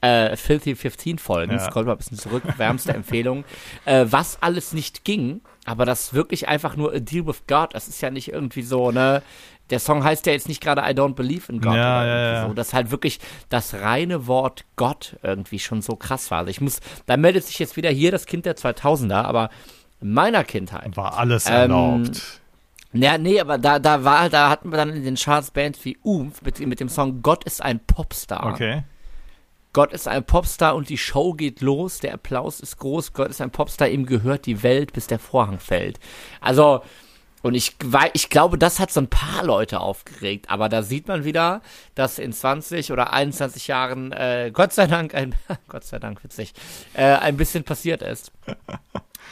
äh, 0.00 0.36
Filthy 0.36 0.74
15 0.74 1.18
Folgen, 1.18 1.52
ja. 1.52 1.58
scroll 1.58 1.84
mal 1.84 1.92
ein 1.92 1.98
bisschen 1.98 2.18
zurück, 2.18 2.42
wärmste 2.56 2.94
Empfehlung, 2.94 3.44
äh, 3.84 4.06
was 4.08 4.38
alles 4.40 4.72
nicht 4.72 5.04
ging, 5.04 5.40
aber 5.64 5.84
das 5.84 6.14
wirklich 6.14 6.48
einfach 6.48 6.76
nur 6.76 6.94
A 6.94 6.98
Deal 6.98 7.26
With 7.26 7.42
God, 7.46 7.74
das 7.74 7.88
ist 7.88 8.00
ja 8.00 8.10
nicht 8.10 8.32
irgendwie 8.32 8.62
so, 8.62 8.90
ne, 8.90 9.22
der 9.70 9.78
Song 9.78 10.04
heißt 10.04 10.26
ja 10.26 10.32
jetzt 10.32 10.48
nicht 10.48 10.62
gerade 10.62 10.82
I 10.82 10.94
don't 10.94 11.14
believe 11.14 11.50
in 11.52 11.60
God. 11.60 11.74
Ja, 11.74 12.04
ja, 12.04 12.32
ja. 12.32 12.46
So, 12.48 12.54
dass 12.54 12.72
halt 12.72 12.90
wirklich 12.90 13.20
das 13.48 13.74
reine 13.74 14.26
Wort 14.26 14.64
Gott 14.76 15.16
irgendwie 15.22 15.58
schon 15.58 15.82
so 15.82 15.96
krass 15.96 16.30
war. 16.30 16.38
Also 16.38 16.50
ich 16.50 16.60
muss, 16.60 16.80
da 17.06 17.16
meldet 17.16 17.44
sich 17.44 17.58
jetzt 17.58 17.76
wieder 17.76 17.90
hier 17.90 18.10
das 18.10 18.26
Kind 18.26 18.46
der 18.46 18.56
2000er, 18.56 19.22
aber 19.22 19.50
in 20.00 20.12
meiner 20.12 20.44
Kindheit. 20.44 20.96
War 20.96 21.18
alles 21.18 21.46
erlaubt. 21.46 22.40
Ähm, 22.94 23.02
ja, 23.02 23.18
nee, 23.18 23.38
aber 23.40 23.58
da, 23.58 23.78
da 23.78 24.04
war, 24.04 24.30
da 24.30 24.48
hatten 24.48 24.70
wir 24.70 24.78
dann 24.78 24.90
in 24.90 25.04
den 25.04 25.16
Charts 25.16 25.50
Bands 25.50 25.84
wie 25.84 25.98
Oomph 26.02 26.40
mit, 26.42 26.58
mit 26.60 26.80
dem 26.80 26.88
Song 26.88 27.22
Gott 27.22 27.44
ist 27.44 27.62
ein 27.62 27.80
Popstar. 27.80 28.46
Okay. 28.46 28.84
Gott 29.74 29.92
ist 29.92 30.08
ein 30.08 30.24
Popstar 30.24 30.74
und 30.74 30.88
die 30.88 30.96
Show 30.96 31.34
geht 31.34 31.60
los, 31.60 32.00
der 32.00 32.14
Applaus 32.14 32.60
ist 32.60 32.78
groß, 32.78 33.12
Gott 33.12 33.28
ist 33.28 33.42
ein 33.42 33.50
Popstar, 33.50 33.88
ihm 33.88 34.06
gehört 34.06 34.46
die 34.46 34.62
Welt, 34.62 34.94
bis 34.94 35.06
der 35.06 35.18
Vorhang 35.18 35.58
fällt. 35.58 36.00
Also, 36.40 36.82
und 37.42 37.54
ich, 37.54 37.76
ich 38.14 38.30
glaube, 38.30 38.58
das 38.58 38.80
hat 38.80 38.90
so 38.90 39.00
ein 39.00 39.08
paar 39.08 39.44
Leute 39.44 39.80
aufgeregt. 39.80 40.46
Aber 40.48 40.68
da 40.68 40.82
sieht 40.82 41.06
man 41.08 41.24
wieder, 41.24 41.62
dass 41.94 42.18
in 42.18 42.32
20 42.32 42.92
oder 42.92 43.12
21 43.12 43.68
Jahren, 43.68 44.12
äh, 44.12 44.50
Gott 44.52 44.72
sei 44.72 44.86
Dank, 44.86 45.14
ein, 45.14 45.34
Gott 45.68 45.84
sei 45.84 45.98
Dank 45.98 46.22
witzig, 46.24 46.52
äh, 46.94 47.04
ein 47.04 47.36
bisschen 47.36 47.64
passiert 47.64 48.02
ist. 48.02 48.32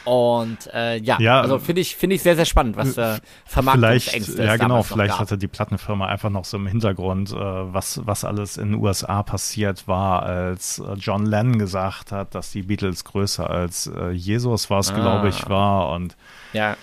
Und 0.05 0.73
äh, 0.73 0.97
ja, 0.99 1.19
ja, 1.19 1.41
also 1.41 1.59
finde 1.59 1.81
ich, 1.81 1.97
finde 1.97 2.15
ich 2.15 2.21
sehr, 2.21 2.37
sehr 2.37 2.45
spannend, 2.45 2.77
was 2.77 2.97
äh, 2.97 3.19
Vermarktungsängste 3.45 4.41
Ja, 4.41 4.55
genau, 4.55 4.83
vielleicht 4.83 5.19
hatte 5.19 5.37
die 5.37 5.49
Plattenfirma 5.49 6.05
einfach 6.05 6.29
noch 6.29 6.45
so 6.45 6.55
im 6.55 6.67
Hintergrund, 6.67 7.31
äh, 7.31 7.35
was, 7.35 7.99
was 8.05 8.23
alles 8.23 8.55
in 8.55 8.71
den 8.71 8.81
USA 8.81 9.23
passiert 9.23 9.85
war, 9.87 10.23
als 10.23 10.79
äh, 10.79 10.93
John 10.93 11.25
Lennon 11.25 11.59
gesagt 11.59 12.13
hat, 12.13 12.35
dass 12.35 12.51
die 12.51 12.61
Beatles 12.61 13.03
größer 13.03 13.49
als 13.49 13.87
äh, 13.87 14.11
Jesus 14.11 14.69
was, 14.69 14.91
ah. 14.91 14.95
glaube 14.95 15.27
ich, 15.27 15.49
war. 15.49 15.89
Und 15.91 16.15
ja. 16.53 16.77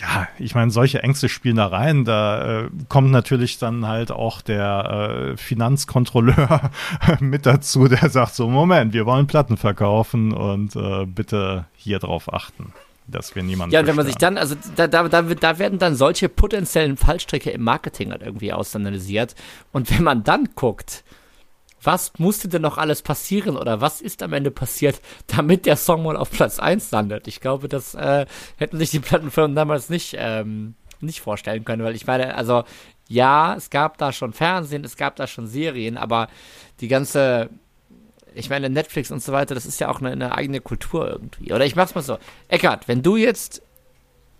Ja, 0.00 0.28
ich 0.38 0.54
meine, 0.54 0.70
solche 0.70 1.02
Ängste 1.02 1.28
spielen 1.28 1.56
da 1.56 1.66
rein. 1.66 2.04
Da 2.04 2.64
äh, 2.64 2.68
kommt 2.88 3.10
natürlich 3.10 3.58
dann 3.58 3.86
halt 3.86 4.10
auch 4.10 4.42
der 4.42 5.32
äh, 5.32 5.36
Finanzkontrolleur 5.36 6.70
mit 7.20 7.46
dazu, 7.46 7.88
der 7.88 8.10
sagt 8.10 8.34
so, 8.34 8.48
Moment, 8.48 8.92
wir 8.92 9.06
wollen 9.06 9.26
Platten 9.26 9.56
verkaufen 9.56 10.32
und 10.32 10.76
äh, 10.76 11.06
bitte 11.06 11.66
hier 11.76 11.98
drauf 11.98 12.32
achten 12.32 12.72
dass 13.08 13.36
wir 13.36 13.42
niemanden. 13.44 13.72
Ja, 13.72 13.80
und 13.80 13.86
wenn 13.86 13.94
man 13.94 14.06
sich 14.06 14.16
dann, 14.16 14.36
also 14.36 14.56
da, 14.74 14.88
da, 14.88 15.08
da, 15.08 15.22
da 15.22 15.58
werden 15.60 15.78
dann 15.78 15.94
solche 15.94 16.28
potenziellen 16.28 16.96
Fallstricke 16.96 17.50
im 17.50 17.62
Marketing 17.62 18.10
halt 18.10 18.22
irgendwie 18.22 18.52
ausanalysiert. 18.52 19.34
Und 19.72 19.96
wenn 19.96 20.02
man 20.02 20.24
dann 20.24 20.48
guckt, 20.56 21.04
was 21.82 22.12
musste 22.18 22.48
denn 22.48 22.62
noch 22.62 22.78
alles 22.78 23.02
passieren 23.02 23.56
oder 23.56 23.80
was 23.80 24.00
ist 24.00 24.22
am 24.22 24.32
Ende 24.32 24.50
passiert, 24.50 25.00
damit 25.26 25.66
der 25.66 25.76
Song 25.76 26.02
mal 26.02 26.16
auf 26.16 26.30
Platz 26.30 26.58
1 26.58 26.90
landet? 26.90 27.28
Ich 27.28 27.40
glaube, 27.40 27.68
das 27.68 27.94
äh, 27.94 28.26
hätten 28.56 28.78
sich 28.78 28.90
die 28.90 29.00
Plattenfirmen 29.00 29.54
damals 29.54 29.88
nicht, 29.88 30.16
ähm, 30.18 30.74
nicht 31.00 31.20
vorstellen 31.20 31.64
können, 31.64 31.84
weil 31.84 31.94
ich 31.94 32.06
meine, 32.06 32.34
also 32.34 32.64
ja, 33.08 33.54
es 33.54 33.70
gab 33.70 33.98
da 33.98 34.12
schon 34.12 34.32
Fernsehen, 34.32 34.84
es 34.84 34.96
gab 34.96 35.16
da 35.16 35.26
schon 35.26 35.46
Serien, 35.46 35.96
aber 35.96 36.28
die 36.80 36.88
ganze, 36.88 37.50
ich 38.34 38.50
meine, 38.50 38.68
Netflix 38.68 39.10
und 39.10 39.22
so 39.22 39.32
weiter, 39.32 39.54
das 39.54 39.66
ist 39.66 39.80
ja 39.80 39.88
auch 39.88 40.00
eine, 40.00 40.10
eine 40.10 40.34
eigene 40.34 40.60
Kultur 40.60 41.08
irgendwie. 41.08 41.52
Oder 41.52 41.64
ich 41.66 41.76
mach's 41.76 41.94
mal 41.94 42.02
so. 42.02 42.18
Eckart, 42.48 42.88
wenn 42.88 43.02
du 43.02 43.16
jetzt 43.16 43.62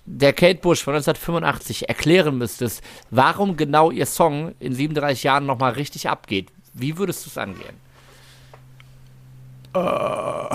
der 0.05 0.33
Kate 0.33 0.61
Bush 0.61 0.83
von 0.83 0.94
1985 0.94 1.88
erklären 1.88 2.38
müsstest, 2.38 2.83
warum 3.11 3.57
genau 3.57 3.90
ihr 3.90 4.07
Song 4.07 4.55
in 4.61 4.72
37 4.72 5.25
Jahren 5.25 5.46
nochmal 5.46 5.72
richtig 5.72 6.09
abgeht, 6.09 6.51
wie 6.78 6.98
würdest 6.98 7.24
du 7.24 7.30
es 7.30 7.38
angehen? 7.38 7.76
Uh. 9.74 10.48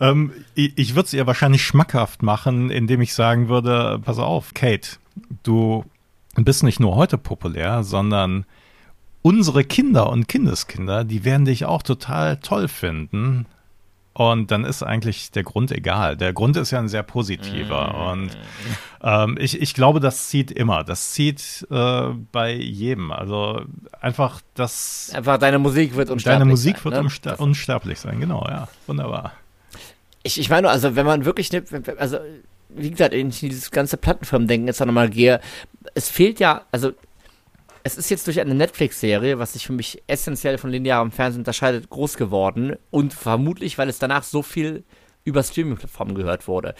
ähm, 0.00 0.32
ich, 0.54 0.76
ich 0.76 0.94
würde 0.94 1.06
es 1.06 1.12
ihr 1.12 1.26
wahrscheinlich 1.26 1.64
schmackhaft 1.64 2.22
machen, 2.22 2.70
indem 2.70 3.00
ich 3.00 3.14
sagen 3.14 3.48
würde, 3.48 4.00
pass 4.04 4.18
auf, 4.18 4.54
Kate, 4.54 4.98
du 5.42 5.84
bist 6.36 6.62
nicht 6.62 6.80
nur 6.80 6.96
heute 6.96 7.18
populär, 7.18 7.84
sondern 7.84 8.46
unsere 9.22 9.64
Kinder 9.64 10.10
und 10.10 10.28
Kindeskinder, 10.28 11.04
die 11.04 11.24
werden 11.24 11.44
dich 11.44 11.64
auch 11.64 11.82
total 11.82 12.38
toll 12.38 12.68
finden, 12.68 13.46
und 14.12 14.50
dann 14.50 14.64
ist 14.64 14.82
eigentlich 14.82 15.30
der 15.30 15.44
Grund 15.44 15.70
egal. 15.70 16.16
Der 16.16 16.32
Grund 16.32 16.56
ist 16.56 16.72
ja 16.72 16.78
ein 16.80 16.88
sehr 16.88 17.02
positiver. 17.02 17.92
Mm. 17.92 18.10
Und 18.10 18.38
ähm, 19.02 19.38
ich, 19.40 19.60
ich 19.60 19.72
glaube, 19.72 20.00
das 20.00 20.28
zieht 20.28 20.50
immer. 20.50 20.82
Das 20.82 21.12
zieht 21.12 21.66
äh, 21.70 22.08
bei 22.32 22.52
jedem. 22.52 23.12
Also 23.12 23.62
einfach 24.00 24.40
das. 24.54 25.12
Einfach 25.14 25.38
deine 25.38 25.58
Musik 25.58 25.94
wird 25.94 26.10
unsterblich 26.10 26.38
Deine 26.38 26.50
Musik 26.50 26.76
sein, 26.76 26.84
wird 26.84 26.94
ne? 26.94 27.00
unster 27.00 27.40
unsterblich 27.40 28.00
sein, 28.00 28.18
genau, 28.20 28.44
ja. 28.48 28.68
Wunderbar. 28.86 29.32
Ich, 30.22 30.38
ich 30.38 30.50
meine, 30.50 30.68
also 30.68 30.96
wenn 30.96 31.06
man 31.06 31.24
wirklich, 31.24 31.52
ne, 31.52 31.62
also 31.98 32.18
wie 32.68 32.90
gesagt, 32.90 33.14
in 33.14 33.30
dieses 33.30 33.70
ganze 33.70 33.96
Plattenfirmendenken 33.96 34.66
jetzt 34.66 34.80
nochmal 34.80 35.08
gehe, 35.08 35.40
es 35.94 36.08
fehlt 36.08 36.40
ja, 36.40 36.62
also 36.72 36.92
es 37.82 37.96
ist 37.96 38.10
jetzt 38.10 38.26
durch 38.26 38.40
eine 38.40 38.54
Netflix-Serie, 38.54 39.38
was 39.38 39.54
sich 39.54 39.66
für 39.66 39.72
mich 39.72 40.02
essentiell 40.06 40.58
von 40.58 40.70
linearem 40.70 41.10
Fernsehen 41.10 41.40
unterscheidet, 41.40 41.88
groß 41.90 42.16
geworden 42.16 42.76
und 42.90 43.12
vermutlich, 43.14 43.78
weil 43.78 43.88
es 43.88 43.98
danach 43.98 44.22
so 44.22 44.42
viel 44.42 44.84
über 45.24 45.42
Streaming-Plattformen 45.42 46.14
gehört 46.14 46.48
wurde. 46.48 46.74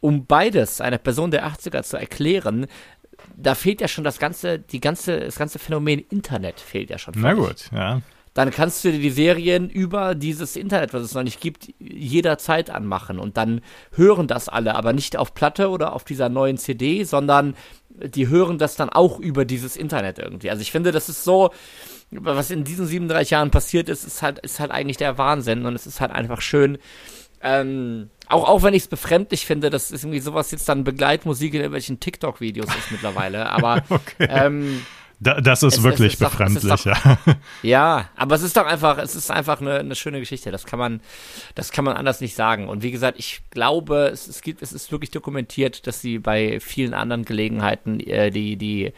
Um 0.00 0.26
beides 0.26 0.80
einer 0.80 0.98
Person 0.98 1.30
der 1.30 1.46
80er 1.46 1.82
zu 1.82 1.96
erklären, 1.96 2.66
da 3.36 3.54
fehlt 3.54 3.80
ja 3.80 3.88
schon 3.88 4.04
das 4.04 4.18
ganze, 4.18 4.58
die 4.58 4.80
ganze, 4.80 5.20
das 5.20 5.36
ganze 5.36 5.58
Phänomen 5.58 6.00
Internet 6.10 6.60
fehlt 6.60 6.90
ja 6.90 6.98
schon. 6.98 7.14
Na 7.16 7.32
gut, 7.32 7.70
ja 7.72 8.02
dann 8.34 8.50
kannst 8.50 8.84
du 8.84 8.90
dir 8.90 8.98
die 8.98 9.10
Serien 9.10 9.70
über 9.70 10.16
dieses 10.16 10.56
Internet, 10.56 10.92
was 10.92 11.02
es 11.02 11.14
noch 11.14 11.22
nicht 11.22 11.40
gibt, 11.40 11.72
jederzeit 11.78 12.68
anmachen. 12.68 13.20
Und 13.20 13.36
dann 13.36 13.60
hören 13.92 14.26
das 14.26 14.48
alle, 14.48 14.74
aber 14.74 14.92
nicht 14.92 15.16
auf 15.16 15.34
Platte 15.34 15.70
oder 15.70 15.92
auf 15.92 16.02
dieser 16.02 16.28
neuen 16.28 16.58
CD, 16.58 17.04
sondern 17.04 17.54
die 17.94 18.28
hören 18.28 18.58
das 18.58 18.76
dann 18.76 18.90
auch 18.90 19.18
über 19.18 19.44
dieses 19.44 19.76
Internet 19.76 20.18
irgendwie. 20.18 20.50
Also 20.50 20.62
ich 20.62 20.72
finde, 20.72 20.92
das 20.92 21.08
ist 21.08 21.24
so, 21.24 21.50
was 22.10 22.50
in 22.50 22.64
diesen 22.64 22.86
37 22.86 23.30
Jahren 23.30 23.50
passiert 23.50 23.88
ist, 23.88 24.04
ist 24.04 24.22
halt, 24.22 24.40
ist 24.40 24.60
halt 24.60 24.70
eigentlich 24.70 24.96
der 24.96 25.18
Wahnsinn 25.18 25.64
und 25.66 25.74
es 25.74 25.86
ist 25.86 26.00
halt 26.00 26.10
einfach 26.10 26.40
schön. 26.40 26.78
Ähm, 27.40 28.10
auch, 28.28 28.48
auch 28.48 28.62
wenn 28.62 28.74
ich 28.74 28.84
es 28.84 28.88
befremdlich 28.88 29.46
finde, 29.46 29.70
dass 29.70 29.90
es 29.90 30.02
irgendwie 30.02 30.20
sowas 30.20 30.50
jetzt 30.50 30.68
dann 30.68 30.82
Begleitmusik 30.82 31.52
in 31.54 31.60
irgendwelchen 31.60 32.00
TikTok-Videos 32.00 32.68
ist 32.74 32.90
mittlerweile. 32.90 33.50
Aber 33.50 33.84
okay. 33.90 34.26
ähm, 34.28 34.84
da, 35.24 35.40
das 35.40 35.62
ist 35.62 35.78
es, 35.78 35.82
wirklich 35.82 36.14
es 36.14 36.20
ist 36.20 36.30
befremdlich, 36.30 36.62
doch, 36.62 36.84
ja. 36.84 37.18
Ja, 37.62 38.08
aber 38.16 38.34
es 38.34 38.42
ist 38.42 38.56
doch 38.56 38.66
einfach, 38.66 38.98
es 38.98 39.14
ist 39.14 39.30
einfach 39.30 39.60
eine, 39.60 39.78
eine, 39.78 39.94
schöne 39.94 40.20
Geschichte. 40.20 40.50
Das 40.50 40.66
kann 40.66 40.78
man, 40.78 41.00
das 41.54 41.72
kann 41.72 41.84
man 41.84 41.96
anders 41.96 42.20
nicht 42.20 42.36
sagen. 42.36 42.68
Und 42.68 42.82
wie 42.82 42.90
gesagt, 42.90 43.18
ich 43.18 43.40
glaube, 43.50 44.10
es, 44.12 44.28
es 44.28 44.42
gibt, 44.42 44.62
es 44.62 44.72
ist 44.72 44.92
wirklich 44.92 45.10
dokumentiert, 45.10 45.86
dass 45.86 46.00
sie 46.00 46.18
bei 46.18 46.60
vielen 46.60 46.94
anderen 46.94 47.24
Gelegenheiten 47.24 48.00
äh, 48.00 48.30
die, 48.30 48.56
die 48.56 48.92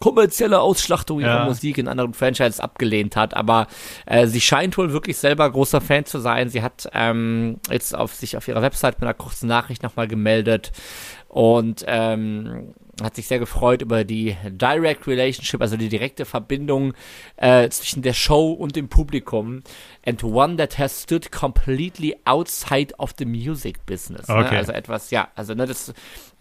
kommerzielle 0.00 0.60
Ausschlachtung 0.60 1.20
ihrer 1.20 1.40
ja. 1.40 1.44
Musik 1.44 1.78
in 1.78 1.88
anderen 1.88 2.14
Franchises 2.14 2.60
abgelehnt 2.60 3.14
hat. 3.14 3.34
Aber 3.34 3.66
äh, 4.06 4.26
sie 4.26 4.40
scheint 4.40 4.76
wohl 4.78 4.92
wirklich 4.92 5.18
selber 5.18 5.50
großer 5.50 5.80
Fan 5.80 6.06
zu 6.06 6.18
sein. 6.18 6.48
Sie 6.48 6.62
hat 6.62 6.88
ähm, 6.94 7.60
jetzt 7.70 7.94
auf 7.94 8.14
sich 8.14 8.36
auf 8.36 8.48
ihrer 8.48 8.62
Website 8.62 8.96
mit 8.96 9.04
einer 9.04 9.14
kurzen 9.14 9.46
Nachricht 9.46 9.82
nochmal 9.82 10.08
gemeldet 10.08 10.72
und 11.28 11.84
ähm, 11.86 12.74
hat 13.02 13.14
sich 13.14 13.26
sehr 13.26 13.38
gefreut 13.38 13.82
über 13.82 14.04
die 14.04 14.36
Direct 14.44 15.06
Relationship, 15.06 15.60
also 15.60 15.76
die 15.76 15.88
direkte 15.88 16.24
Verbindung 16.24 16.94
äh, 17.36 17.68
zwischen 17.68 18.02
der 18.02 18.14
Show 18.14 18.52
und 18.52 18.74
dem 18.74 18.88
Publikum. 18.88 19.62
And 20.06 20.22
one 20.24 20.56
that 20.56 20.78
has 20.78 21.02
stood 21.02 21.30
completely 21.30 22.16
outside 22.24 22.94
of 22.98 23.14
the 23.18 23.26
music 23.26 23.84
business. 23.84 24.28
Ne? 24.28 24.34
Also 24.50 24.72
etwas, 24.72 25.10
ja, 25.10 25.28
also 25.34 25.54
ne, 25.54 25.66
das 25.66 25.92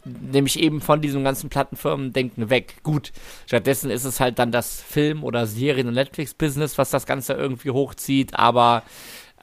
nehme 0.06 0.48
ich 0.48 0.60
eben 0.60 0.82
von 0.82 1.02
diesem 1.02 1.24
ganzen 1.24 1.50
Plattenfirmen-Denken 1.50 2.50
weg. 2.50 2.76
Gut, 2.84 3.12
stattdessen 3.48 3.90
ist 3.90 4.06
es 4.06 4.20
halt 4.20 4.40
dann 4.40 4.52
das 4.52 4.82
Film- 4.82 5.24
oder 5.24 5.48
Serien- 5.48 5.88
und 5.88 5.96
Netflix-Business, 5.96 6.78
was 6.78 6.92
das 6.92 7.06
Ganze 7.06 7.34
irgendwie 7.34 7.72
hochzieht, 7.72 8.36
aber 8.36 8.84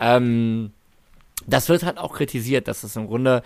ähm, 0.01 0.73
das 1.47 1.69
wird 1.69 1.83
halt 1.83 1.99
auch 1.99 2.15
kritisiert, 2.15 2.69
dass 2.69 2.85
es 2.85 2.97
im 2.97 3.09
Grunde 3.09 3.43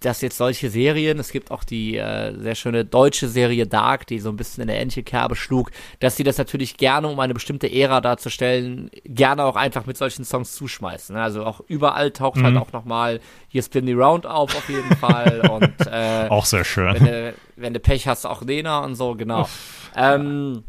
dass 0.00 0.20
jetzt 0.20 0.36
solche 0.36 0.68
Serien, 0.68 1.18
es 1.18 1.32
gibt 1.32 1.50
auch 1.50 1.64
die 1.64 1.96
äh, 1.96 2.38
sehr 2.38 2.54
schöne 2.54 2.84
deutsche 2.84 3.28
Serie 3.28 3.66
Dark, 3.66 4.06
die 4.06 4.18
so 4.18 4.28
ein 4.28 4.36
bisschen 4.36 4.62
in 4.62 4.68
der 4.68 4.78
ähnliche 4.78 5.02
Kerbe 5.02 5.36
schlug, 5.36 5.70
dass 6.00 6.16
sie 6.16 6.24
das 6.24 6.36
natürlich 6.36 6.76
gerne, 6.76 7.08
um 7.08 7.18
eine 7.18 7.32
bestimmte 7.32 7.72
Ära 7.72 8.00
darzustellen, 8.00 8.90
gerne 9.04 9.44
auch 9.44 9.56
einfach 9.56 9.86
mit 9.86 9.96
solchen 9.96 10.24
Songs 10.24 10.52
zuschmeißen. 10.54 11.16
Ne? 11.16 11.22
Also 11.22 11.44
auch 11.44 11.60
überall 11.66 12.10
taucht 12.10 12.36
halt 12.36 12.52
mhm. 12.54 12.58
halt 12.58 12.68
auch 12.68 12.72
nochmal 12.72 13.20
hier 13.48 13.62
Spin 13.62 13.86
the 13.86 13.94
Round 13.94 14.26
auf, 14.26 14.54
auf 14.54 14.68
jeden 14.68 14.94
Fall. 15.00 15.48
und, 15.50 15.86
äh, 15.86 16.28
auch 16.28 16.44
sehr 16.44 16.64
schön. 16.64 16.94
Wenn 16.94 17.04
du, 17.04 17.34
wenn 17.56 17.74
du 17.74 17.80
Pech 17.80 18.06
hast, 18.06 18.26
auch 18.26 18.42
Lena 18.42 18.84
und 18.84 18.96
so, 18.96 19.14
genau. 19.14 19.48
ähm, 19.96 20.62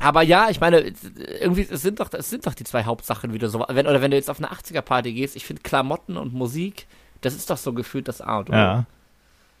aber 0.00 0.22
ja, 0.22 0.48
ich 0.48 0.60
meine, 0.60 0.92
irgendwie, 1.40 1.66
es 1.70 1.82
sind 1.82 2.00
doch, 2.00 2.10
es 2.12 2.30
sind 2.30 2.46
doch 2.46 2.54
die 2.54 2.64
zwei 2.64 2.84
Hauptsachen 2.84 3.34
wieder 3.34 3.50
so. 3.50 3.64
Wenn, 3.68 3.86
oder 3.86 4.00
wenn 4.00 4.10
du 4.10 4.16
jetzt 4.16 4.30
auf 4.30 4.38
eine 4.38 4.50
80er-Party 4.50 5.12
gehst, 5.12 5.36
ich 5.36 5.44
finde 5.44 5.62
Klamotten 5.62 6.16
und 6.16 6.32
Musik 6.32 6.86
das 7.20 7.34
ist 7.34 7.50
doch 7.50 7.56
so 7.56 7.72
gefühlt 7.72 8.08
das 8.08 8.20
Art, 8.20 8.48
oder? 8.48 8.58
Ja. 8.58 8.86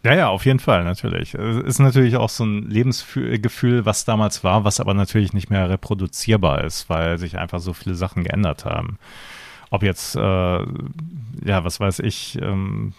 Ja, 0.02 0.14
ja, 0.14 0.28
auf 0.28 0.46
jeden 0.46 0.60
Fall, 0.60 0.82
natürlich. 0.84 1.34
Es 1.34 1.56
ist 1.58 1.78
natürlich 1.78 2.16
auch 2.16 2.30
so 2.30 2.44
ein 2.44 2.70
Lebensgefühl, 2.70 3.84
was 3.84 4.06
damals 4.06 4.42
war, 4.42 4.64
was 4.64 4.80
aber 4.80 4.94
natürlich 4.94 5.34
nicht 5.34 5.50
mehr 5.50 5.68
reproduzierbar 5.68 6.64
ist, 6.64 6.88
weil 6.88 7.18
sich 7.18 7.36
einfach 7.36 7.60
so 7.60 7.74
viele 7.74 7.94
Sachen 7.94 8.24
geändert 8.24 8.64
haben. 8.64 8.98
Ob 9.68 9.82
jetzt, 9.82 10.16
äh, 10.16 10.20
ja, 10.20 11.64
was 11.64 11.80
weiß 11.80 11.98
ich, 11.98 12.40
ähm, 12.40 12.94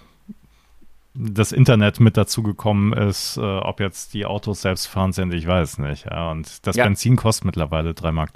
das 1.13 1.51
Internet 1.51 1.99
mit 1.99 2.17
dazugekommen 2.17 2.93
ist, 2.93 3.37
äh, 3.37 3.41
ob 3.41 3.79
jetzt 3.79 4.13
die 4.13 4.25
Autos 4.25 4.61
selbstfahrend 4.61 5.15
sind, 5.15 5.33
ich 5.33 5.47
weiß 5.47 5.79
nicht. 5.79 6.05
Ja. 6.05 6.31
Und 6.31 6.65
das 6.67 6.75
ja. 6.75 6.85
Benzin 6.85 7.15
kostet 7.15 7.45
mittlerweile 7.45 7.91
3,10 7.91 8.11
Mark 8.11 8.31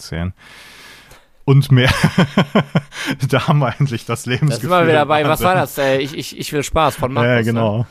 und 1.45 1.71
mehr. 1.71 1.91
da 3.29 3.47
haben 3.47 3.60
wir 3.60 3.67
eigentlich 3.67 4.05
das 4.05 4.25
Lebensgefühl. 4.25 4.69
Da 4.69 4.77
sind 4.77 4.86
wir 4.86 4.88
wieder 4.88 4.99
dabei. 4.99 5.25
Was 5.27 5.41
war 5.41 5.55
das? 5.55 5.77
Äh, 5.77 5.99
ich, 5.99 6.17
ich, 6.17 6.38
ich 6.38 6.51
will 6.51 6.63
Spaß 6.63 6.95
von 6.95 7.13
Markus. 7.13 7.29
Ja, 7.29 7.41
genau. 7.41 7.77
Ne? 7.77 7.86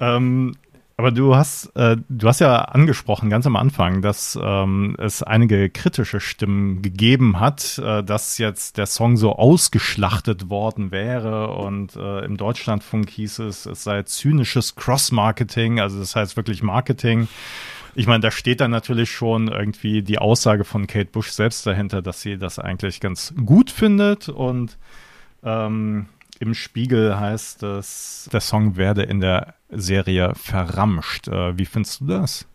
Ähm, 0.00 0.56
aber 0.98 1.12
du 1.12 1.36
hast, 1.36 1.66
äh, 1.76 1.96
du 2.08 2.26
hast 2.26 2.40
ja 2.40 2.56
angesprochen, 2.56 3.30
ganz 3.30 3.46
am 3.46 3.54
Anfang, 3.54 4.02
dass 4.02 4.36
ähm, 4.42 4.96
es 4.98 5.22
einige 5.22 5.70
kritische 5.70 6.18
Stimmen 6.18 6.82
gegeben 6.82 7.38
hat, 7.38 7.78
äh, 7.78 8.02
dass 8.02 8.36
jetzt 8.38 8.78
der 8.78 8.86
Song 8.86 9.16
so 9.16 9.36
ausgeschlachtet 9.36 10.50
worden 10.50 10.90
wäre 10.90 11.52
und 11.52 11.94
äh, 11.94 12.24
im 12.24 12.36
Deutschlandfunk 12.36 13.10
hieß 13.10 13.38
es, 13.38 13.64
es 13.66 13.84
sei 13.84 14.02
zynisches 14.02 14.74
Cross-Marketing, 14.74 15.78
also 15.78 16.00
das 16.00 16.16
heißt 16.16 16.36
wirklich 16.36 16.64
Marketing 16.64 17.28
ich 17.98 18.06
meine, 18.06 18.20
da 18.20 18.30
steht 18.30 18.60
dann 18.60 18.70
natürlich 18.70 19.10
schon 19.10 19.48
irgendwie 19.48 20.02
die 20.02 20.18
Aussage 20.18 20.62
von 20.62 20.86
Kate 20.86 21.10
Bush 21.10 21.30
selbst 21.30 21.66
dahinter, 21.66 22.00
dass 22.00 22.22
sie 22.22 22.38
das 22.38 22.60
eigentlich 22.60 23.00
ganz 23.00 23.34
gut 23.44 23.72
findet 23.72 24.28
und 24.28 24.78
ähm, 25.42 26.06
im 26.38 26.54
Spiegel 26.54 27.18
heißt 27.18 27.64
es, 27.64 28.28
der 28.32 28.40
Song 28.40 28.76
werde 28.76 29.02
in 29.02 29.18
der 29.18 29.54
Serie 29.70 30.32
verramscht. 30.36 31.26
Äh, 31.26 31.58
wie 31.58 31.66
findest 31.66 32.02
du 32.02 32.06
das? 32.06 32.46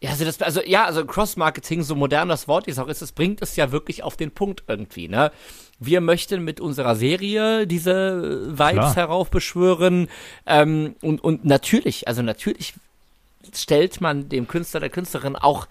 Ja, 0.00 0.10
also, 0.10 0.24
das, 0.24 0.40
also 0.40 0.60
ja, 0.64 0.84
also 0.84 1.04
Cross-Marketing, 1.04 1.82
so 1.82 1.96
modern 1.96 2.28
das 2.28 2.46
Wort 2.46 2.68
ist 2.68 2.78
auch 2.78 2.86
ist, 2.86 3.02
es 3.02 3.10
bringt 3.10 3.42
es 3.42 3.56
ja 3.56 3.72
wirklich 3.72 4.04
auf 4.04 4.16
den 4.16 4.30
Punkt 4.30 4.62
irgendwie, 4.68 5.08
ne? 5.08 5.32
Wir 5.80 6.00
möchten 6.00 6.44
mit 6.44 6.60
unserer 6.60 6.94
Serie 6.94 7.66
diese 7.66 8.46
Vibes 8.50 8.72
Klar. 8.72 8.94
heraufbeschwören 8.94 10.06
ähm, 10.46 10.94
und, 11.02 11.24
und 11.24 11.44
natürlich, 11.44 12.06
also 12.06 12.22
natürlich 12.22 12.74
stellt 13.54 14.00
man 14.00 14.28
dem 14.28 14.48
Künstler, 14.48 14.80
der 14.80 14.90
Künstlerin 14.90 15.36
auch 15.36 15.66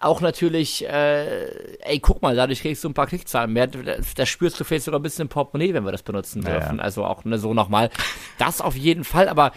auch 0.00 0.20
natürlich, 0.20 0.86
äh, 0.86 1.78
ey, 1.80 1.98
guck 1.98 2.20
mal, 2.20 2.36
dadurch 2.36 2.60
kriegst 2.60 2.84
du 2.84 2.88
ein 2.88 2.94
paar 2.94 3.06
Klickzahlen 3.06 3.52
mehr. 3.52 3.68
Da, 3.68 4.26
spürst 4.26 4.60
du 4.60 4.64
vielleicht 4.64 4.84
sogar 4.84 5.00
ein 5.00 5.02
bisschen 5.02 5.22
im 5.22 5.28
Portemonnaie, 5.28 5.72
wenn 5.72 5.84
wir 5.84 5.92
das 5.92 6.02
benutzen 6.02 6.42
dürfen. 6.42 6.76
Ja, 6.76 6.76
ja. 6.76 6.82
Also 6.82 7.04
auch 7.06 7.24
ne, 7.24 7.38
so 7.38 7.54
nochmal. 7.54 7.90
Das 8.38 8.60
auf 8.60 8.76
jeden 8.76 9.04
Fall, 9.04 9.28
aber 9.28 9.52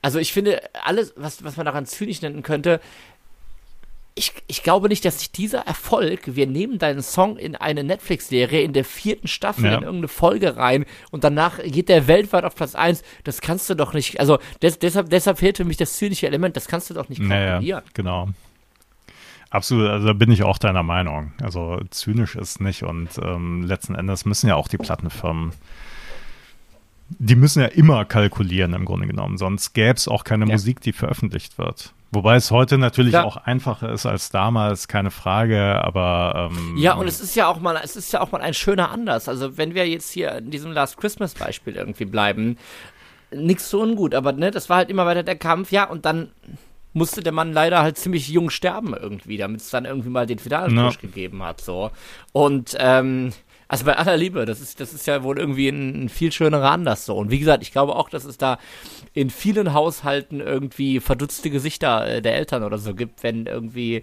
also 0.00 0.18
ich 0.18 0.32
finde, 0.32 0.60
alles, 0.84 1.14
was, 1.16 1.44
was 1.44 1.56
man 1.56 1.66
daran 1.66 1.86
zynisch 1.86 2.20
nennen 2.22 2.42
könnte, 2.42 2.80
ich, 4.14 4.32
ich 4.46 4.62
glaube 4.62 4.88
nicht, 4.88 5.04
dass 5.04 5.20
sich 5.20 5.32
dieser 5.32 5.60
Erfolg, 5.60 6.34
wir 6.36 6.46
nehmen 6.46 6.78
deinen 6.78 7.02
Song 7.02 7.38
in 7.38 7.56
eine 7.56 7.82
Netflix-Serie 7.82 8.62
in 8.62 8.72
der 8.72 8.84
vierten 8.84 9.26
Staffel 9.26 9.64
ja. 9.64 9.76
in 9.76 9.82
irgendeine 9.82 10.08
Folge 10.08 10.56
rein 10.56 10.84
und 11.10 11.24
danach 11.24 11.62
geht 11.62 11.88
der 11.88 12.06
weltweit 12.08 12.44
auf 12.44 12.54
Platz 12.54 12.74
1, 12.74 13.02
das 13.24 13.40
kannst 13.40 13.70
du 13.70 13.74
doch 13.74 13.94
nicht, 13.94 14.20
also 14.20 14.38
des, 14.60 14.78
deshalb, 14.78 15.08
deshalb 15.08 15.38
fehlt 15.38 15.56
für 15.56 15.64
mich 15.64 15.78
das 15.78 15.96
zynische 15.96 16.26
Element, 16.26 16.56
das 16.56 16.68
kannst 16.68 16.90
du 16.90 16.94
doch 16.94 17.08
nicht. 17.08 17.22
Naja, 17.22 17.82
genau. 17.94 18.28
Absolut, 19.48 19.88
also 19.88 20.06
da 20.06 20.12
bin 20.14 20.30
ich 20.30 20.42
auch 20.42 20.56
deiner 20.56 20.82
Meinung. 20.82 21.32
Also 21.42 21.78
zynisch 21.90 22.36
ist 22.36 22.60
nicht 22.62 22.84
und 22.84 23.10
ähm, 23.22 23.64
letzten 23.64 23.94
Endes 23.94 24.24
müssen 24.24 24.48
ja 24.48 24.56
auch 24.56 24.68
die 24.68 24.78
Plattenfirmen 24.78 25.52
die 27.18 27.36
müssen 27.36 27.60
ja 27.60 27.66
immer 27.66 28.04
kalkulieren 28.04 28.72
im 28.74 28.84
Grunde 28.86 29.06
genommen, 29.06 29.36
sonst 29.36 29.74
gäbe 29.74 29.94
es 29.94 30.08
auch 30.08 30.24
keine 30.24 30.46
ja. 30.46 30.52
Musik, 30.52 30.80
die 30.80 30.92
veröffentlicht 30.92 31.58
wird. 31.58 31.92
Wobei 32.14 32.36
es 32.36 32.50
heute 32.50 32.76
natürlich 32.76 33.14
ja. 33.14 33.24
auch 33.24 33.38
einfacher 33.38 33.90
ist 33.90 34.04
als 34.04 34.28
damals, 34.28 34.86
keine 34.86 35.10
Frage, 35.10 35.82
aber 35.82 36.50
ähm, 36.52 36.76
Ja, 36.76 36.92
und 36.94 37.08
es 37.08 37.20
ist 37.20 37.34
ja 37.34 37.46
auch 37.48 37.58
mal, 37.58 37.80
es 37.82 37.96
ist 37.96 38.12
ja 38.12 38.20
auch 38.20 38.32
mal 38.32 38.42
ein 38.42 38.52
schöner 38.52 38.90
Anlass. 38.90 39.30
Also 39.30 39.56
wenn 39.56 39.74
wir 39.74 39.88
jetzt 39.88 40.10
hier 40.12 40.32
in 40.36 40.50
diesem 40.50 40.72
Last 40.72 40.98
Christmas 40.98 41.32
Beispiel 41.34 41.74
irgendwie 41.74 42.04
bleiben, 42.04 42.58
nichts 43.30 43.70
so 43.70 43.80
ungut, 43.80 44.14
aber 44.14 44.32
ne, 44.32 44.50
das 44.50 44.68
war 44.68 44.76
halt 44.76 44.90
immer 44.90 45.06
weiter 45.06 45.22
der 45.22 45.36
Kampf, 45.36 45.72
ja, 45.72 45.84
und 45.84 46.04
dann 46.04 46.30
musste 46.92 47.22
der 47.22 47.32
Mann 47.32 47.54
leider 47.54 47.80
halt 47.80 47.96
ziemlich 47.96 48.28
jung 48.28 48.50
sterben 48.50 48.94
irgendwie, 48.94 49.38
damit 49.38 49.62
es 49.62 49.70
dann 49.70 49.86
irgendwie 49.86 50.10
mal 50.10 50.26
den 50.26 50.38
finalen 50.38 50.76
Push 50.76 50.98
gegeben 50.98 51.42
hat, 51.42 51.62
so. 51.62 51.90
Und 52.32 52.76
ähm, 52.78 53.32
Also 53.72 53.86
bei 53.86 53.96
aller 53.96 54.18
Liebe, 54.18 54.44
das 54.44 54.60
ist, 54.60 54.80
das 54.80 54.92
ist 54.92 55.06
ja 55.06 55.22
wohl 55.22 55.38
irgendwie 55.38 55.68
ein, 55.70 56.04
ein 56.04 56.08
viel 56.10 56.30
schönerer 56.30 56.70
Anlass 56.70 57.06
so. 57.06 57.16
Und 57.16 57.30
wie 57.30 57.38
gesagt, 57.38 57.62
ich 57.62 57.72
glaube 57.72 57.96
auch, 57.96 58.10
dass 58.10 58.24
es 58.24 58.36
da 58.36 58.58
in 59.14 59.30
vielen 59.30 59.72
Haushalten 59.72 60.40
irgendwie 60.40 61.00
verdutzte 61.00 61.48
Gesichter 61.48 62.06
äh, 62.06 62.20
der 62.20 62.36
Eltern 62.36 62.64
oder 62.64 62.76
so 62.76 62.94
gibt, 62.94 63.22
wenn 63.22 63.46
irgendwie 63.46 64.02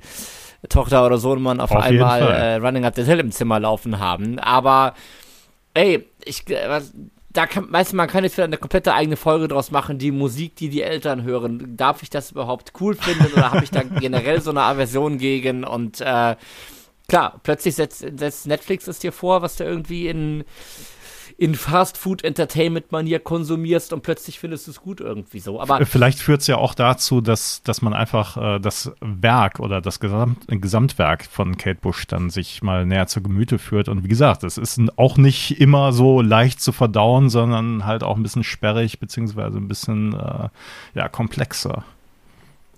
Tochter 0.70 1.06
oder 1.06 1.20
Sohnemann 1.20 1.60
auf, 1.62 1.70
Auf 1.70 1.84
einmal 1.84 2.22
äh, 2.22 2.56
Running 2.56 2.84
Up 2.84 2.96
the 2.96 3.04
Hill 3.04 3.20
im 3.20 3.32
Zimmer 3.32 3.60
laufen 3.60 4.00
haben. 4.00 4.40
Aber 4.40 4.96
ey, 5.76 6.04
ich, 6.26 6.50
äh, 6.50 6.68
was- 6.68 6.92
da 7.32 7.46
kann, 7.46 7.72
weißt 7.72 7.92
du, 7.92 7.96
man 7.96 8.08
kann 8.08 8.24
jetzt 8.24 8.38
wieder 8.38 8.46
eine 8.46 8.58
komplette 8.58 8.96
eigene 8.96 9.16
Folge 9.18 9.48
draus 9.48 9.70
machen, 9.70 10.00
die 10.00 10.10
Musik, 10.10 10.56
die 10.56 10.70
die 10.70 10.82
Eltern 10.82 11.22
hören. 11.22 11.78
Darf 11.78 12.02
ich 12.02 12.10
das 12.10 12.32
überhaupt 12.32 12.74
cool 12.82 12.96
finden 12.96 13.32
oder 13.34 13.52
habe 13.52 13.64
ich 13.64 13.70
da 13.70 13.84
generell 14.00 14.42
so 14.42 14.50
eine 14.50 14.64
Aversion 14.64 15.20
gegen? 15.20 15.64
Und 15.64 16.02
äh, 16.02 16.36
klar, 17.10 17.40
plötzlich 17.44 17.76
setzt, 17.76 18.00
setzt 18.00 18.48
Netflix 18.48 18.88
es 18.88 19.00
dir 19.00 19.12
vor, 19.12 19.42
was 19.42 19.58
du 19.58 19.66
irgendwie 19.66 20.08
in, 20.08 20.46
in 21.38 21.56
Fast-Food-Entertainment-Manier 21.56 23.20
konsumierst 23.20 23.94
und 23.94 24.02
plötzlich 24.02 24.40
findest 24.40 24.68
du 24.68 24.72
es 24.72 24.82
gut 24.82 25.00
irgendwie 25.00 25.40
so. 25.40 25.62
Aber 25.62 25.86
Vielleicht 25.86 26.20
führt 26.20 26.42
es 26.42 26.48
ja 26.48 26.58
auch 26.58 26.74
dazu, 26.74 27.22
dass, 27.22 27.64
dass 27.64 27.82
man 27.82 27.94
einfach 27.94 28.38
äh, 28.38 28.60
das 28.60 28.92
Werk 29.00 29.60
oder 29.60 29.82
das 29.82 30.00
Gesamt, 30.00 30.46
Gesamtwerk 30.48 31.26
von 31.26 31.58
Kate 31.58 31.80
Bush 31.82 32.08
dann 32.08 32.30
sich 32.30 32.62
mal 32.62 32.86
näher 32.86 33.08
zu 33.08 33.22
Gemüte 33.22 33.58
führt. 33.58 33.88
Und 33.88 34.04
wie 34.04 34.10
gesagt, 34.10 34.44
es 34.44 34.58
ist 34.58 34.82
auch 34.98 35.18
nicht 35.18 35.60
immer 35.62 35.94
so 35.94 36.22
leicht 36.22 36.62
zu 36.62 36.72
verdauen, 36.72 37.30
sondern 37.30 37.86
halt 37.86 38.04
auch 38.04 38.18
ein 38.18 38.24
bisschen 38.24 38.44
sperrig, 38.44 39.00
beziehungsweise 39.00 39.58
ein 39.58 39.68
bisschen 39.68 40.14
äh, 40.14 40.50
ja, 40.94 41.08
komplexer. 41.08 41.84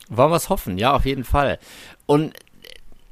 Wollen 0.10 0.32
wir 0.32 0.36
es 0.36 0.50
hoffen, 0.50 0.78
ja, 0.78 0.94
auf 0.94 1.06
jeden 1.06 1.24
Fall. 1.24 1.58
Und 2.06 2.34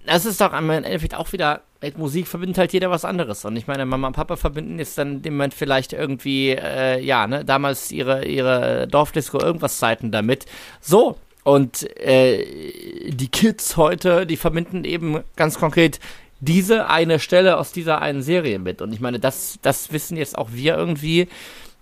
das 0.10 0.26
ist 0.26 0.42
doch 0.42 0.54
im 0.54 0.70
Endeffekt 0.70 1.16
auch 1.16 1.32
wieder, 1.34 1.62
mit 1.82 1.98
Musik 1.98 2.28
verbindet 2.28 2.58
halt 2.58 2.74
jeder 2.74 2.90
was 2.90 3.06
anderes. 3.06 3.46
Und 3.46 3.56
ich 3.56 3.68
meine, 3.68 3.86
Mama 3.86 4.08
und 4.08 4.14
Papa 4.14 4.36
verbinden 4.36 4.80
jetzt 4.80 4.98
dann 4.98 5.22
dem 5.22 5.36
Moment 5.36 5.54
vielleicht 5.54 5.94
irgendwie, 5.94 6.50
äh, 6.50 7.00
ja, 7.00 7.28
ne, 7.28 7.46
damals 7.46 7.92
ihre, 7.92 8.26
ihre 8.26 8.88
Dorfdisco 8.88 9.40
irgendwas 9.40 9.78
Zeiten 9.78 10.12
damit. 10.12 10.46
So. 10.82 11.18
Und 11.44 11.84
äh, 12.00 13.12
die 13.12 13.30
Kids 13.30 13.78
heute, 13.78 14.26
die 14.26 14.38
verbinden 14.38 14.84
eben 14.84 15.24
ganz 15.36 15.58
konkret 15.58 16.00
diese 16.42 16.90
eine 16.90 17.20
Stelle 17.20 17.58
aus 17.58 17.72
dieser 17.72 18.02
einen 18.02 18.22
Serie 18.22 18.60
mit. 18.60 18.82
Und 18.82 18.92
ich 18.94 19.00
meine, 19.00 19.20
das, 19.20 19.60
das 19.62 19.92
wissen 19.92 20.18
jetzt 20.18 20.38
auch 20.38 20.50
wir 20.52 20.76
irgendwie 20.76 21.28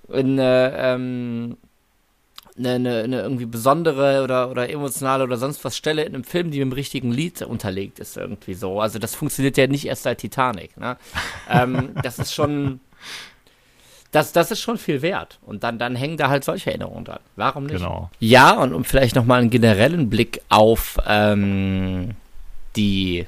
in, 0.10 0.38
äh, 0.38 0.94
ähm, 0.94 1.58
eine, 2.58 2.74
eine, 2.76 3.04
eine 3.04 3.22
irgendwie 3.22 3.46
besondere 3.46 4.24
oder, 4.24 4.50
oder 4.50 4.70
emotionale 4.70 5.24
oder 5.24 5.38
sonst 5.38 5.63
was 5.63 5.78
Stelle 5.78 6.04
in 6.04 6.15
einem 6.15 6.24
Film, 6.24 6.52
die 6.52 6.60
mit 6.60 6.67
dem 6.67 6.74
richtigen 6.74 7.12
Lied 7.12 7.41
unterlegt 7.41 8.00
ist, 8.00 8.17
irgendwie 8.17 8.54
so. 8.54 8.82
Also 8.82 9.00
das 9.00 9.15
funktioniert 9.15 9.58
ja 9.58 9.67
nicht 9.67 9.86
erst 9.86 10.04
seit 10.04 10.20
Titanic. 10.20 10.78
Ne? 10.78 10.98
ähm, 11.50 11.91
das 12.02 12.20
ist 12.20 12.34
schon. 12.34 12.80
Das, 14.12 14.32
das 14.32 14.52
ist 14.52 14.62
schon 14.62 14.78
viel 14.78 15.02
wert. 15.02 15.38
Und 15.46 15.63
dann, 15.63 15.80
dann 15.80 15.96
hängen 15.96 16.15
da 16.15 16.30
halt 16.30 16.46
solche 16.46 16.70
Erinnerungen 16.70 17.04
dran. 17.04 17.20
Warum 17.36 17.65
nicht? 17.65 17.78
Genau. 17.78 18.10
Ja, 18.20 18.54
und 18.54 18.74
um 18.74 18.86
vielleicht 18.86 19.15
nochmal 19.15 19.41
einen 19.41 19.50
generellen 19.50 20.10
Blick 20.10 20.41
auf 20.48 20.98
ähm, 21.06 22.12
die 22.78 23.26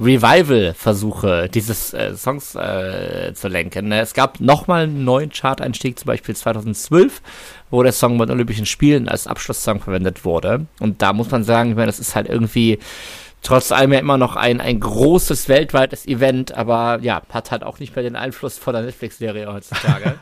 Revival-Versuche 0.00 1.48
dieses 1.48 1.92
äh, 1.92 2.14
Songs 2.16 2.54
äh, 2.54 3.32
zu 3.34 3.48
lenken. 3.48 3.88
Ne? 3.88 4.00
Es 4.00 4.14
gab 4.14 4.40
nochmal 4.40 4.84
einen 4.84 5.04
neuen 5.04 5.30
Chart-Einstieg, 5.30 5.98
zum 5.98 6.06
Beispiel 6.06 6.36
2012, 6.36 7.20
wo 7.70 7.82
der 7.82 7.92
Song 7.92 8.16
bei 8.16 8.26
den 8.26 8.32
Olympischen 8.32 8.66
Spielen 8.66 9.08
als 9.08 9.26
Abschlusssong 9.26 9.80
verwendet 9.80 10.24
wurde. 10.24 10.66
Und 10.78 11.02
da 11.02 11.12
muss 11.12 11.30
man 11.30 11.42
sagen, 11.42 11.70
ich 11.70 11.76
meine, 11.76 11.86
das 11.86 11.98
ist 11.98 12.14
halt 12.14 12.28
irgendwie 12.28 12.78
trotz 13.42 13.72
allem 13.72 13.92
ja 13.92 13.98
immer 13.98 14.18
noch 14.18 14.36
ein, 14.36 14.60
ein 14.60 14.80
großes 14.80 15.48
weltweites 15.48 16.06
Event, 16.06 16.52
aber 16.52 16.98
ja, 17.02 17.22
hat 17.30 17.50
halt 17.50 17.64
auch 17.64 17.78
nicht 17.78 17.94
mehr 17.94 18.02
den 18.02 18.16
Einfluss 18.16 18.58
von 18.58 18.74
der 18.74 18.82
Netflix-Serie 18.82 19.52
heutzutage. 19.52 20.16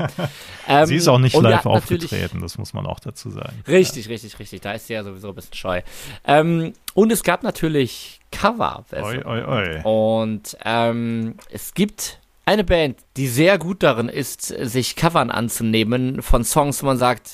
ähm, 0.68 0.86
Sie 0.86 0.96
ist 0.96 1.08
auch 1.08 1.18
nicht 1.18 1.34
und 1.34 1.44
live 1.44 1.64
ja, 1.64 1.70
aufgetreten, 1.70 2.40
das 2.40 2.58
muss 2.58 2.72
man 2.72 2.86
auch 2.86 3.00
dazu 3.00 3.30
sagen. 3.30 3.62
Richtig, 3.66 4.08
richtig, 4.08 4.38
richtig. 4.38 4.60
Da 4.60 4.72
ist 4.72 4.86
sie 4.86 4.94
ja 4.94 5.04
sowieso 5.04 5.30
ein 5.30 5.34
bisschen 5.34 5.54
scheu. 5.54 5.82
Ähm, 6.26 6.72
und 6.94 7.12
es 7.12 7.22
gab 7.22 7.42
natürlich 7.42 8.20
cover 8.30 8.84
Oi, 8.92 9.22
oi, 9.24 9.44
oi. 9.44 9.80
Und 9.82 10.56
ähm, 10.64 11.36
es 11.50 11.74
gibt 11.74 12.20
eine 12.44 12.64
Band, 12.64 12.98
die 13.16 13.26
sehr 13.26 13.58
gut 13.58 13.82
darin 13.82 14.08
ist, 14.08 14.42
sich 14.42 14.94
Covern 14.94 15.30
anzunehmen 15.30 16.22
von 16.22 16.44
Songs, 16.44 16.82
wo 16.82 16.86
man 16.86 16.96
sagt, 16.96 17.30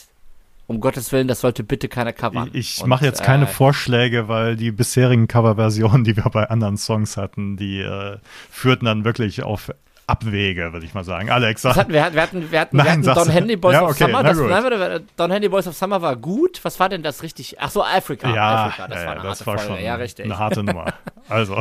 um 0.72 0.80
Gottes 0.80 1.12
Willen, 1.12 1.28
das 1.28 1.40
sollte 1.40 1.62
bitte 1.62 1.88
keiner 1.88 2.12
covern. 2.12 2.50
Ich 2.52 2.82
Und, 2.82 2.88
mache 2.88 3.04
jetzt 3.04 3.22
keine 3.22 3.44
äh, 3.44 3.48
Vorschläge, 3.48 4.28
weil 4.28 4.56
die 4.56 4.72
bisherigen 4.72 5.28
Coverversionen, 5.28 6.04
die 6.04 6.16
wir 6.16 6.24
bei 6.24 6.48
anderen 6.48 6.76
Songs 6.76 7.16
hatten, 7.16 7.56
die 7.56 7.80
äh, 7.80 8.18
führten 8.50 8.86
dann 8.86 9.04
wirklich 9.04 9.42
auf 9.42 9.70
Abwege, 10.06 10.72
würde 10.72 10.84
ich 10.84 10.94
mal 10.94 11.04
sagen. 11.04 11.30
Alex, 11.30 11.62
sag, 11.62 11.76
hatten 11.76 11.92
wir? 11.92 12.12
Wir 12.12 12.22
hatten, 12.22 12.50
wir 12.50 12.60
hatten, 12.60 12.76
Nein, 12.76 12.86
wir 12.86 12.92
hatten 12.92 13.02
Don 13.04 13.26
du. 13.28 13.32
Henley 13.32 13.56
Boys 13.56 13.74
Ja, 13.74 13.82
of 13.84 13.90
okay, 13.90 14.04
Summer. 14.04 14.22
Das, 14.22 14.38
nein, 14.38 15.08
Don 15.16 15.30
Henley 15.30 15.48
Boys 15.48 15.66
of 15.68 15.76
Summer 15.76 16.02
war 16.02 16.16
gut. 16.16 16.60
Was 16.64 16.80
war 16.80 16.88
denn 16.88 17.02
das 17.02 17.22
richtig? 17.22 17.56
Ach 17.60 17.70
so, 17.70 17.84
Afrika. 17.84 18.34
ja, 18.34 18.66
Afrika, 18.66 18.88
das 18.88 18.98
ja, 19.00 19.06
war 19.06 19.12
eine 19.12 19.22
das 19.22 19.46
harte 19.46 19.46
war 19.46 19.58
schon 19.58 19.84
Ja, 19.84 19.94
eine 20.24 20.38
harte 20.38 20.62
Nummer. 20.62 20.86
Also, 21.28 21.54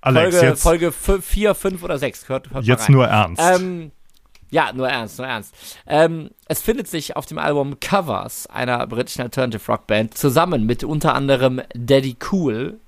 Alex, 0.00 0.36
Folge, 0.36 0.46
jetzt, 0.46 0.62
Folge 0.62 0.92
4, 0.92 1.54
5 1.54 1.82
oder 1.82 1.98
6. 1.98 2.28
Hört, 2.28 2.50
hört 2.52 2.64
jetzt 2.64 2.88
nur 2.88 3.06
ernst. 3.06 3.42
Ähm, 3.42 3.90
ja, 4.50 4.72
nur 4.72 4.88
ernst, 4.88 5.18
nur 5.18 5.26
ernst. 5.26 5.54
Ähm, 5.86 6.30
es 6.46 6.60
findet 6.60 6.88
sich 6.88 7.16
auf 7.16 7.26
dem 7.26 7.38
Album 7.38 7.78
Covers 7.80 8.46
einer 8.48 8.86
britischen 8.86 9.22
Alternative 9.22 9.62
Rock 9.70 9.86
Band 9.86 10.16
zusammen 10.16 10.66
mit 10.66 10.84
unter 10.84 11.14
anderem 11.14 11.62
Daddy 11.74 12.16
Cool 12.30 12.80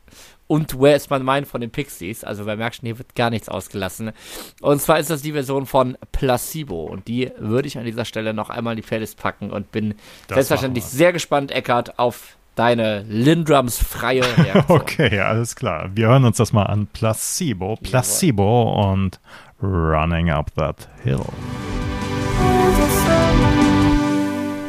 und 0.48 0.78
Where 0.78 0.94
is 0.94 1.08
My 1.08 1.18
Mind 1.18 1.46
von 1.46 1.60
den 1.60 1.70
Pixies. 1.70 2.24
Also 2.24 2.44
wer 2.44 2.56
merkt 2.56 2.76
schon, 2.76 2.86
hier 2.86 2.98
wird 2.98 3.14
gar 3.14 3.30
nichts 3.30 3.48
ausgelassen. 3.48 4.12
Und 4.60 4.82
zwar 4.82 4.98
ist 4.98 5.08
das 5.08 5.22
die 5.22 5.32
Version 5.32 5.64
von 5.64 5.96
Placebo 6.12 6.84
und 6.84 7.08
die 7.08 7.30
würde 7.38 7.68
ich 7.68 7.78
an 7.78 7.84
dieser 7.84 8.04
Stelle 8.04 8.34
noch 8.34 8.50
einmal 8.50 8.74
in 8.74 8.82
die 8.82 8.86
Playlist 8.86 9.16
packen 9.16 9.50
und 9.50 9.72
bin 9.72 9.94
Das 10.28 10.34
selbstverständlich 10.34 10.84
sehr 10.84 11.12
gespannt, 11.12 11.52
Eckart, 11.52 11.98
auf 11.98 12.36
deine 12.54 13.02
Lindrums 13.08 13.78
freie 13.78 14.22
Reaktion. 14.36 14.64
Okay, 14.68 15.20
alles 15.20 15.56
klar. 15.56 15.90
Wir 15.94 16.08
hören 16.08 16.24
uns 16.24 16.36
das 16.36 16.52
mal 16.52 16.64
an. 16.64 16.86
Placebo, 16.86 17.76
Placebo 17.76 18.90
und 18.92 19.20
Running 19.62 20.30
Up 20.30 20.52
That 20.56 20.88
Hill. 21.04 21.24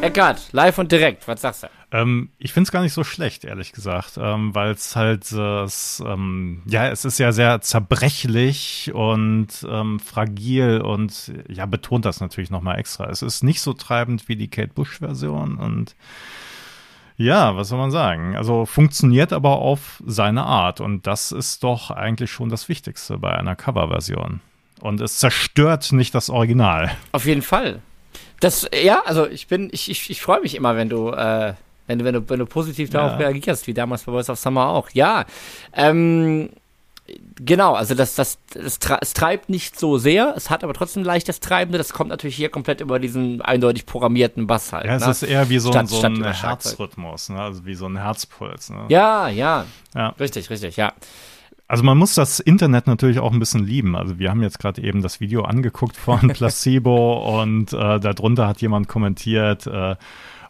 Eckart, 0.01 0.51
live 0.51 0.77
und 0.77 0.91
direkt, 0.91 1.27
was 1.27 1.41
sagst 1.41 1.63
du? 1.63 1.67
Ähm, 1.91 2.29
ich 2.37 2.51
finde 2.53 2.67
es 2.67 2.71
gar 2.71 2.81
nicht 2.81 2.93
so 2.93 3.03
schlecht, 3.03 3.45
ehrlich 3.45 3.71
gesagt, 3.71 4.19
ähm, 4.21 4.53
weil 4.53 4.71
es 4.71 4.95
halt, 4.95 5.31
äh, 5.31 5.63
es, 5.63 6.03
ähm, 6.05 6.61
ja, 6.65 6.89
es 6.89 7.05
ist 7.05 7.19
ja 7.19 7.31
sehr 7.31 7.61
zerbrechlich 7.61 8.91
und 8.93 9.65
ähm, 9.67 9.99
fragil 9.99 10.81
und 10.81 11.31
ja, 11.47 11.65
betont 11.65 12.03
das 12.05 12.19
natürlich 12.19 12.49
nochmal 12.49 12.79
extra. 12.79 13.09
Es 13.09 13.21
ist 13.21 13.43
nicht 13.43 13.61
so 13.61 13.73
treibend 13.73 14.27
wie 14.27 14.35
die 14.35 14.49
Kate 14.49 14.73
Bush-Version 14.73 15.55
und 15.55 15.95
ja, 17.15 17.55
was 17.55 17.69
soll 17.69 17.77
man 17.77 17.91
sagen? 17.91 18.35
Also 18.35 18.65
funktioniert 18.65 19.31
aber 19.31 19.59
auf 19.59 20.03
seine 20.05 20.43
Art 20.43 20.81
und 20.81 21.07
das 21.07 21.31
ist 21.31 21.63
doch 21.63 21.91
eigentlich 21.91 22.31
schon 22.31 22.49
das 22.49 22.67
Wichtigste 22.69 23.17
bei 23.17 23.33
einer 23.33 23.55
Coverversion. 23.55 24.41
Und 24.83 24.99
es 24.99 25.17
zerstört 25.17 25.93
nicht 25.93 26.13
das 26.13 26.29
Original. 26.29 26.91
Auf 27.13 27.25
jeden 27.25 27.41
Fall. 27.41 27.79
Das, 28.41 28.67
ja, 28.83 29.01
also 29.05 29.25
ich 29.25 29.47
bin, 29.47 29.69
ich, 29.71 29.89
ich, 29.89 30.09
ich 30.09 30.21
freue 30.21 30.41
mich 30.41 30.55
immer, 30.55 30.75
wenn 30.75 30.89
du, 30.89 31.09
äh, 31.11 31.53
wenn 31.87 31.99
du, 31.99 32.03
wenn 32.05 32.13
du, 32.15 32.29
wenn 32.29 32.39
du 32.39 32.45
positiv 32.45 32.89
darauf 32.89 33.11
Ja. 33.13 33.17
reagierst, 33.29 33.65
wie 33.67 33.73
damals 33.73 34.03
bei 34.03 34.11
Voice 34.11 34.29
of 34.29 34.37
Summer 34.37 34.67
auch. 34.67 34.89
Ja, 34.91 35.23
ähm, 35.71 36.49
genau, 37.37 37.75
also 37.75 37.95
das, 37.95 38.15
das, 38.15 38.39
das 38.53 38.77
es 38.99 39.13
treibt 39.13 39.47
nicht 39.49 39.79
so 39.79 39.97
sehr, 39.97 40.33
es 40.35 40.49
hat 40.49 40.65
aber 40.65 40.73
trotzdem 40.73 41.05
leicht 41.05 41.29
das 41.29 41.39
Treibende, 41.39 41.77
das 41.77 41.93
kommt 41.93 42.09
natürlich 42.09 42.35
hier 42.35 42.49
komplett 42.49 42.81
über 42.81 42.99
diesen 42.99 43.41
eindeutig 43.41 43.85
programmierten 43.85 44.47
Bass 44.47 44.73
halt. 44.73 44.85
Ja, 44.87 44.95
es 44.97 45.05
ne? 45.05 45.11
ist 45.11 45.23
eher 45.23 45.49
wie 45.49 45.59
so, 45.59 45.69
ein- 45.71 45.87
Statt- 45.87 45.89
so 45.89 46.01
ein. 46.05 46.23
Herzrhythmus, 46.33 47.29
ne? 47.29 47.41
also 47.41 47.65
wie 47.65 47.75
so 47.75 47.85
ein 47.85 47.95
Herzpuls. 47.95 48.69
Ne? 48.69 48.83
ja, 48.89 49.29
ja, 49.29 49.65
Ja. 49.95 50.09
richtig, 50.19 50.49
richtig, 50.49 50.75
ja. 50.75 50.91
Also 51.67 51.83
man 51.83 51.97
muss 51.97 52.15
das 52.15 52.39
Internet 52.39 52.87
natürlich 52.87 53.19
auch 53.19 53.31
ein 53.31 53.39
bisschen 53.39 53.65
lieben. 53.65 53.95
Also 53.95 54.19
wir 54.19 54.29
haben 54.29 54.41
jetzt 54.41 54.59
gerade 54.59 54.81
eben 54.81 55.01
das 55.01 55.19
Video 55.19 55.43
angeguckt 55.43 55.95
von 55.95 56.19
Placebo 56.27 57.41
und 57.41 57.73
äh, 57.73 57.99
darunter 57.99 58.47
hat 58.47 58.61
jemand 58.61 58.87
kommentiert, 58.87 59.65
äh, 59.67 59.95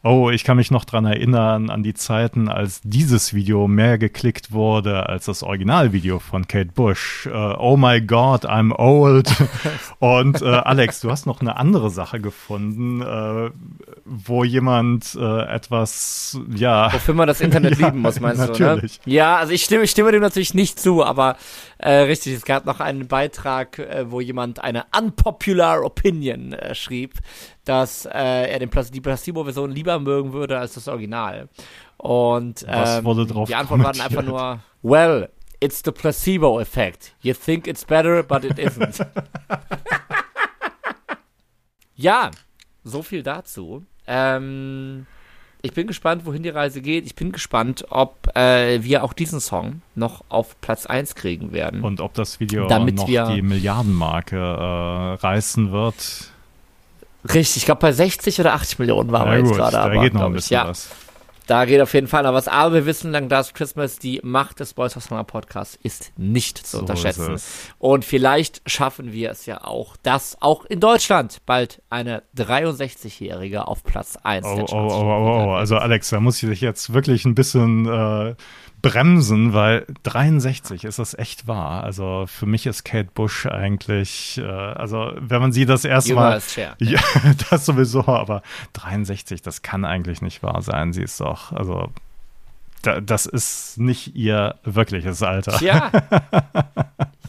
oh, 0.04 0.30
ich 0.30 0.44
kann 0.44 0.58
mich 0.58 0.70
noch 0.70 0.84
dran 0.84 1.06
erinnern 1.06 1.70
an 1.70 1.82
die 1.82 1.94
Zeiten, 1.94 2.50
als 2.50 2.82
dieses 2.84 3.34
Video 3.34 3.68
mehr 3.70 3.98
geklickt 3.98 4.52
wurde 4.52 5.08
als 5.08 5.26
das 5.26 5.44
Originalvideo 5.44 6.20
von 6.20 6.46
Kate 6.48 6.72
Bush. 6.74 7.26
Äh, 7.26 7.32
oh 7.32 7.78
my 7.78 8.02
God, 8.02 8.46
I'm 8.46 8.76
old. 8.76 9.32
und 10.00 10.42
äh, 10.42 10.46
Alex, 10.46 11.00
du 11.00 11.10
hast 11.10 11.26
noch 11.26 11.40
eine 11.40 11.56
andere 11.56 11.90
Sache 11.90 12.20
gefunden, 12.20 13.02
äh, 13.02 13.52
wo 14.04 14.44
jemand 14.44 15.16
äh, 15.16 15.42
etwas, 15.44 16.38
ja, 16.54 16.92
Wofür 16.92 17.14
man 17.14 17.28
das 17.28 17.40
Internet 17.40 17.78
Ja, 17.80 17.88
lieben 17.88 18.02
muss, 18.02 18.20
meinst 18.20 18.40
natürlich. 18.40 19.00
du, 19.00 19.10
ne? 19.10 19.16
Ja, 19.16 19.38
also 19.38 19.54
ich 19.54 19.64
stimme, 19.64 19.84
ich 19.84 19.92
stimme 19.92 20.12
dem 20.12 20.22
natürlich 20.22 20.54
nicht 20.54 20.80
zu, 20.80 21.04
aber 21.04 21.38
äh, 21.84 22.04
richtig, 22.04 22.34
es 22.34 22.46
gab 22.46 22.66
noch 22.66 22.80
einen 22.80 23.10
Beitrag, 23.10 23.78
äh, 23.78 24.10
wo 24.10 24.22
jemand 24.22 24.64
eine 24.64 24.86
unpopular 24.98 25.84
Opinion 25.84 26.54
äh, 26.54 26.74
schrieb, 26.76 27.16
dass 27.66 28.06
äh, 28.06 28.52
er 28.52 28.60
den 28.60 28.70
Plas 28.70 28.90
die 28.90 29.02
Placebo-Version 29.02 29.70
lieber 29.70 30.00
mögen 30.00 30.32
würde 30.32 30.58
als 30.58 30.76
das 30.76 30.88
Original. 30.88 31.50
Und 31.98 32.66
Was 32.66 33.00
ähm, 33.00 33.04
wurde 33.04 33.26
drauf 33.26 33.50
die 33.50 33.56
Antwort 33.56 33.84
war 33.84 33.92
dann 33.92 34.02
einfach 34.02 34.24
nur, 34.24 34.60
well, 34.82 35.30
it's 35.60 35.82
the 35.84 35.92
placebo 35.92 36.62
effect. 36.62 37.16
You 37.22 37.34
think 37.34 37.68
it's 37.68 37.84
better, 37.84 38.24
but 38.24 38.46
it 38.46 38.58
isn't. 38.58 39.00
ja, 41.96 42.32
so 42.86 43.02
viel 43.02 43.24
dazu. 43.24 43.84
Ähm, 44.08 45.06
ich 45.66 45.72
bin 45.74 45.88
gespannt, 45.88 46.26
wohin 46.26 46.44
die 46.44 46.50
Reise 46.50 46.82
geht. 46.82 47.06
Ich 47.06 47.16
bin 47.16 47.32
gespannt, 47.32 47.86
ob 47.90 48.36
äh, 48.36 48.84
wir 48.84 49.02
auch 49.04 49.14
diesen 49.14 49.40
Song 49.40 49.82
noch 49.96 50.24
auf 50.28 50.60
Platz 50.60 50.86
1 50.86 51.16
kriegen 51.16 51.54
werden. 51.54 51.84
Und 51.84 52.02
ob 52.02 52.14
das 52.14 52.42
Video 52.42 52.68
Damit 52.68 52.96
noch 52.96 53.08
wir- 53.08 53.28
die 53.28 53.42
Milliardenmarke 53.42 54.36
äh, 54.36 55.14
reißen 55.26 55.72
wird. 55.72 56.32
Richtig, 57.34 57.58
ich 57.58 57.66
glaube 57.66 57.80
bei 57.80 57.94
60 57.94 58.42
oder 58.42 58.54
80 58.56 58.80
Millionen 58.80 59.14
waren 59.14 59.28
wir 59.30 59.34
Ja, 59.36 59.40
jetzt 59.40 59.48
gut, 59.48 59.58
gerade. 59.58 59.72
da 59.78 59.84
aber, 59.86 60.02
geht 60.02 60.14
noch 60.14 60.24
ein 60.26 60.34
bisschen 60.34 60.56
ja. 60.56 60.68
was. 60.68 60.90
Da 61.54 61.66
geht 61.66 61.80
auf 61.82 61.94
jeden 61.94 62.08
Fall 62.08 62.24
noch 62.24 62.34
was. 62.34 62.48
Aber 62.48 62.74
wir 62.74 62.86
wissen, 62.88 63.12
Lang 63.12 63.30
Last 63.30 63.54
Christmas, 63.54 64.00
die 64.00 64.20
Macht 64.24 64.60
des 64.60 64.74
Boys 64.74 64.98
of 64.98 65.04
Summer 65.04 65.24
Podcast 65.24 65.78
ist 65.84 66.12
nicht 66.18 66.58
zu 66.58 66.78
So 66.78 66.80
unterschätzen. 66.80 67.40
Und 67.78 68.06
vielleicht 68.06 68.64
schaffen 68.66 69.14
wir 69.14 69.30
es 69.30 69.46
ja 69.46 69.64
auch, 69.64 69.96
dass 70.02 70.36
auch 70.42 70.66
in 70.66 70.80
Deutschland 70.80 71.44
bald 71.46 71.84
eine 71.92 72.24
63-Jährige 72.36 73.68
auf 73.68 73.84
Platz 73.84 74.18
1 74.24 74.48
Oh, 74.48 74.56
der 74.56 74.74
oh, 74.74 74.78
oh, 74.78 75.02
oh, 75.04 75.46
oh. 75.50 75.52
Also 75.52 75.78
Alex, 75.78 76.10
da 76.10 76.20
muss 76.20 76.42
ich 76.42 76.50
dich 76.50 76.62
jetzt 76.62 76.92
wirklich 76.92 77.24
ein 77.26 77.36
bisschen 77.36 77.86
äh, 77.86 78.34
bremsen, 78.84 79.54
weil 79.54 79.88
63 80.04 80.84
ist 80.84 81.00
das 81.00 81.18
echt 81.18 81.48
wahr. 81.48 81.84
Also 81.84 82.26
für 82.28 82.46
mich 82.46 82.68
ist 82.68 82.84
Kate 82.84 83.10
Bush 83.12 83.48
eigentlich, 83.48 84.38
äh, 84.38 84.44
also 84.44 85.14
wenn 85.18 85.42
man 85.42 85.52
sie 85.54 85.66
das 85.66 85.86
erste 85.86 86.14
Mal, 86.14 86.34
als 86.34 86.54
Cher. 86.54 86.76
ja, 86.80 87.00
das 87.50 87.66
sowieso, 87.66 88.06
aber 88.06 88.44
63, 88.74 89.42
das 89.42 89.64
kann 89.64 89.86
eigentlich 89.86 90.22
nicht 90.22 90.44
wahr 90.44 90.62
sein. 90.62 90.94
Sie 90.94 91.02
ist 91.02 91.20
doch, 91.22 91.54
also 91.54 91.90
da, 92.84 93.00
das 93.00 93.26
ist 93.26 93.80
nicht 93.80 94.16
ihr 94.16 94.56
wirkliches 94.66 95.24
Alter. 95.24 95.58
Tja. 95.58 95.90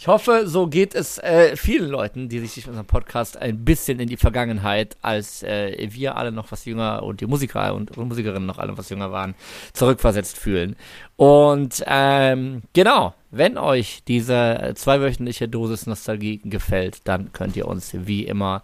Ich 0.00 0.08
hoffe, 0.08 0.48
so 0.48 0.66
geht 0.66 0.94
es 0.94 1.18
äh, 1.18 1.54
vielen 1.56 1.90
Leuten, 1.90 2.30
die 2.30 2.38
sich 2.38 2.54
durch 2.54 2.68
unseren 2.68 2.86
Podcast 2.86 3.36
ein 3.36 3.66
bisschen 3.66 4.00
in 4.00 4.08
die 4.08 4.16
Vergangenheit, 4.16 4.96
als 5.02 5.42
äh, 5.42 5.76
wir 5.90 6.16
alle 6.16 6.32
noch 6.32 6.50
was 6.50 6.64
jünger 6.64 7.02
und 7.02 7.20
die 7.20 7.26
Musiker 7.26 7.74
und, 7.74 7.98
und 7.98 8.08
Musikerinnen 8.08 8.46
noch 8.46 8.56
alle 8.56 8.78
was 8.78 8.88
jünger 8.88 9.12
waren, 9.12 9.34
zurückversetzt 9.74 10.38
fühlen. 10.38 10.74
Und 11.16 11.84
ähm, 11.86 12.62
genau, 12.72 13.12
wenn 13.30 13.58
euch 13.58 14.02
diese 14.08 14.72
zweiwöchentliche 14.74 15.48
Dosis 15.50 15.86
Nostalgie 15.86 16.40
gefällt, 16.44 17.06
dann 17.06 17.34
könnt 17.34 17.54
ihr 17.56 17.68
uns 17.68 17.90
wie 17.92 18.24
immer 18.24 18.62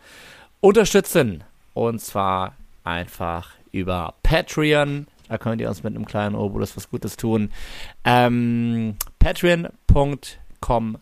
unterstützen. 0.62 1.44
Und 1.75 2.01
zwar 2.01 2.57
einfach 2.83 3.51
über 3.72 4.14
Patreon. 4.22 5.07
Da 5.29 5.37
könnt 5.37 5.61
ihr 5.61 5.68
uns 5.68 5.83
mit 5.83 5.94
einem 5.94 6.07
kleinen 6.07 6.35
Obolus 6.35 6.79
was 6.79 6.88
Gutes 6.88 7.18
tun. 7.18 7.53
Ähm, 8.07 8.96
Patreon.com 9.18 10.16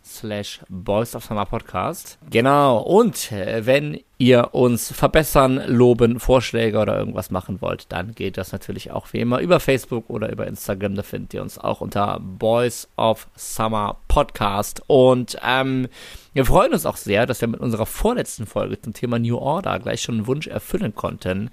slash 0.05 0.61
Boys 0.68 1.14
of 1.14 1.24
Summer 1.24 1.46
Podcast. 1.46 2.18
Genau. 2.31 2.79
Und 2.79 3.33
äh, 3.33 3.64
wenn 3.64 4.00
ihr 4.18 4.55
uns 4.55 4.92
verbessern, 4.92 5.62
loben, 5.66 6.20
Vorschläge 6.20 6.79
oder 6.79 6.98
irgendwas 6.98 7.31
machen 7.31 7.61
wollt, 7.61 7.90
dann 7.90 8.14
geht 8.14 8.37
das 8.37 8.53
natürlich 8.53 8.90
auch 8.90 9.12
wie 9.12 9.20
immer 9.20 9.40
über 9.40 9.61
Facebook 9.61 10.09
oder 10.09 10.31
über 10.31 10.46
Instagram. 10.46 10.94
Da 10.94 11.03
findet 11.03 11.35
ihr 11.35 11.42
uns 11.42 11.59
auch 11.59 11.81
unter 11.81 12.20
Boys 12.20 12.88
of 12.96 13.27
Summer 13.37 13.96
Podcast. 14.09 14.83
Und 14.87 15.38
ähm, 15.42 15.88
wir 16.35 16.44
freuen 16.44 16.72
uns 16.72 16.85
auch 16.85 16.96
sehr, 16.96 17.27
dass 17.27 17.40
wir 17.40 17.48
mit 17.48 17.61
unserer 17.61 17.87
vorletzten 17.87 18.46
Folge 18.46 18.81
zum 18.81 18.92
Thema 18.92 19.18
New 19.18 19.38
Order 19.38 19.79
gleich 19.79 20.03
schon 20.03 20.16
einen 20.16 20.27
Wunsch 20.27 20.46
erfüllen 20.46 20.94
konnten. 20.94 21.50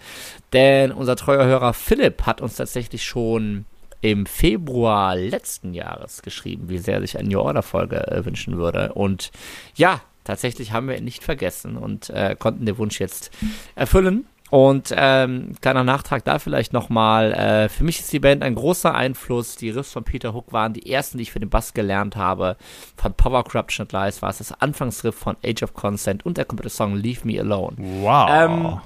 Denn 0.54 0.92
unser 0.92 1.16
treuer 1.16 1.46
Hörer 1.46 1.74
Philipp 1.74 2.26
hat 2.26 2.42
uns 2.42 2.56
tatsächlich 2.56 3.04
schon 3.04 3.66
im 4.02 4.26
Februar 4.26 5.16
letzten 5.16 5.74
Jahres 5.74 6.22
geschrieben, 6.22 6.70
wie 6.70 6.80
sehr 6.80 7.00
sich 7.02 7.18
eine 7.18 7.30
New 7.30 7.40
Order 7.40 7.62
Folge 7.64 8.08
äh, 8.08 8.26
wünschen 8.26 8.58
würde. 8.58 8.94
Und 8.94 9.32
ja, 9.76 10.02
tatsächlich 10.24 10.72
haben 10.72 10.88
wir 10.88 10.98
ihn 10.98 11.04
nicht 11.06 11.24
vergessen 11.24 11.78
und 11.78 12.10
äh, 12.10 12.36
konnten 12.38 12.66
den 12.66 12.78
Wunsch 12.78 13.00
jetzt 13.00 13.32
erfüllen. 13.76 14.26
Und 14.50 14.94
ähm, 14.98 15.54
kleiner 15.62 15.86
Nachtrag 15.86 16.26
da 16.26 16.38
vielleicht 16.38 16.74
nochmal. 16.74 17.32
Äh, 17.32 17.70
für 17.70 17.86
mich 17.86 18.02
ist 18.02 18.12
die 18.12 18.20
Band 18.20 18.44
ein 18.44 18.56
großer 18.56 18.94
Einfluss. 18.94 19.56
Die 19.56 19.70
Riffs 19.70 19.94
von 19.94 20.04
Peter 20.04 20.34
Hook 20.34 20.52
waren 20.52 20.74
die 20.74 20.92
ersten, 20.92 21.18
die 21.18 21.22
ich 21.22 21.32
für 21.32 21.40
den 21.40 21.50
Bass 21.50 21.74
gelernt 21.74 22.18
habe. 22.18 22.58
Von 22.98 23.14
Power 23.14 23.46
Corruption 23.46 23.86
und 23.86 23.94
Lies 23.94 24.22
war 24.22 24.30
es 24.30 24.40
das 24.40 24.52
Anfangsriff 24.62 25.16
von 25.16 25.38
Age 25.46 25.64
of 25.64 25.74
Consent 25.74 26.26
und 26.26 26.36
der 26.38 26.44
komplette 26.44 26.70
Song 26.70 26.98
Leave 26.98 27.26
Me 27.26 27.40
Alone. 27.40 27.78
Wow. 27.78 28.30
Ähm, 28.30 28.80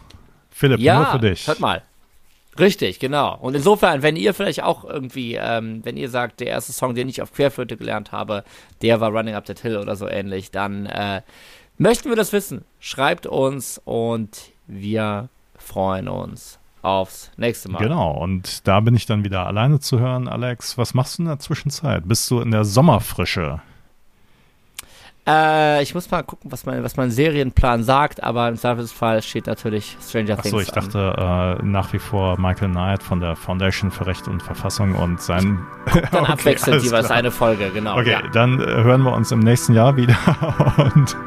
Philipp, 0.51 0.79
Ja, 0.81 0.97
nur 0.97 1.05
für 1.07 1.19
dich. 1.19 1.47
hört 1.47 1.59
mal. 1.59 1.81
Richtig, 2.57 2.99
genau. 2.99 3.37
Und 3.37 3.55
insofern, 3.55 4.01
wenn 4.01 4.15
ihr 4.15 4.33
vielleicht 4.33 4.63
auch 4.63 4.85
irgendwie, 4.85 5.35
ähm, 5.35 5.81
wenn 5.83 5.97
ihr 5.97 6.09
sagt, 6.09 6.39
der 6.39 6.47
erste 6.47 6.71
Song, 6.71 6.95
den 6.95 7.09
ich 7.09 7.21
auf 7.21 7.33
Querflöte 7.33 7.75
gelernt 7.75 8.11
habe, 8.11 8.43
der 8.81 9.01
war 9.01 9.11
Running 9.11 9.35
Up 9.35 9.45
That 9.45 9.59
Hill 9.59 9.77
oder 9.77 9.95
so 9.95 10.07
ähnlich, 10.07 10.51
dann 10.51 10.85
äh, 10.85 11.21
möchten 11.77 12.09
wir 12.09 12.15
das 12.15 12.31
wissen. 12.31 12.63
Schreibt 12.79 13.27
uns 13.27 13.81
und 13.83 14.51
wir 14.67 15.29
freuen 15.57 16.07
uns 16.07 16.59
aufs 16.81 17.31
nächste 17.35 17.69
Mal. 17.69 17.79
Genau, 17.79 18.11
und 18.11 18.67
da 18.67 18.79
bin 18.79 18.95
ich 18.95 19.05
dann 19.05 19.23
wieder 19.23 19.45
alleine 19.47 19.79
zu 19.79 19.99
hören. 19.99 20.27
Alex, 20.27 20.77
was 20.77 20.93
machst 20.93 21.17
du 21.17 21.23
in 21.23 21.27
der 21.27 21.39
Zwischenzeit? 21.39 22.07
Bist 22.07 22.29
du 22.29 22.39
in 22.39 22.51
der 22.51 22.63
Sommerfrische? 22.63 23.61
Äh, 25.27 25.81
ich 25.81 25.95
muss 25.95 26.11
mal 26.11 26.21
gucken, 26.23 26.51
was 26.51 26.65
mein, 26.67 26.83
was 26.83 26.97
mein 26.97 27.09
Serienplan 27.09 27.83
sagt, 27.83 28.21
aber 28.21 28.47
im 28.47 28.57
Zweifelsfall 28.57 29.23
steht 29.23 29.47
natürlich 29.47 29.97
Stranger 30.07 30.37
Achso, 30.37 30.49
Things 30.49 30.63
ich 30.67 30.71
dachte 30.71 31.57
äh, 31.61 31.65
nach 31.65 31.91
wie 31.93 31.99
vor 31.99 32.39
Michael 32.39 32.69
Knight 32.69 33.01
von 33.01 33.19
der 33.19 33.35
Foundation 33.35 33.89
für 33.89 34.05
Recht 34.05 34.27
und 34.27 34.43
Verfassung 34.43 34.93
und 34.93 35.19
sein. 35.21 35.59
an. 35.87 36.01
Dann 36.11 36.23
Okay, 36.25 36.31
abwechselnd 36.31 36.83
jeweils 36.83 37.09
eine 37.09 37.31
Folge, 37.31 37.71
genau. 37.71 37.97
Okay, 37.99 38.11
Ja. 38.11 38.21
dann 38.33 38.59
äh, 38.59 38.65
hören 38.65 39.01
wir 39.01 39.13
uns 39.13 39.31
im 39.31 39.39
nächsten 39.39 39.73
Jahr 39.73 39.95
wieder. 39.95 40.15
und 40.95 41.17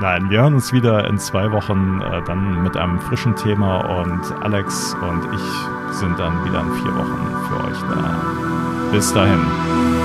nein, 0.00 0.28
wir 0.30 0.40
hören 0.42 0.54
uns 0.54 0.72
wieder 0.72 1.06
in 1.06 1.18
zwei 1.18 1.52
Wochen 1.52 2.00
äh, 2.02 2.22
dann 2.24 2.62
mit 2.64 2.76
einem 2.76 2.98
frischen 3.00 3.36
Thema 3.36 3.78
und 4.00 4.42
Alex 4.42 4.94
und 4.94 5.22
ich 5.34 5.96
sind 5.96 6.18
dann 6.18 6.44
wieder 6.44 6.60
in 6.60 6.72
vier 6.82 6.94
Wochen 6.96 7.46
für 7.48 7.64
euch 7.64 7.78
da. 7.94 8.90
Bis 8.92 9.12
dahin. 9.12 9.99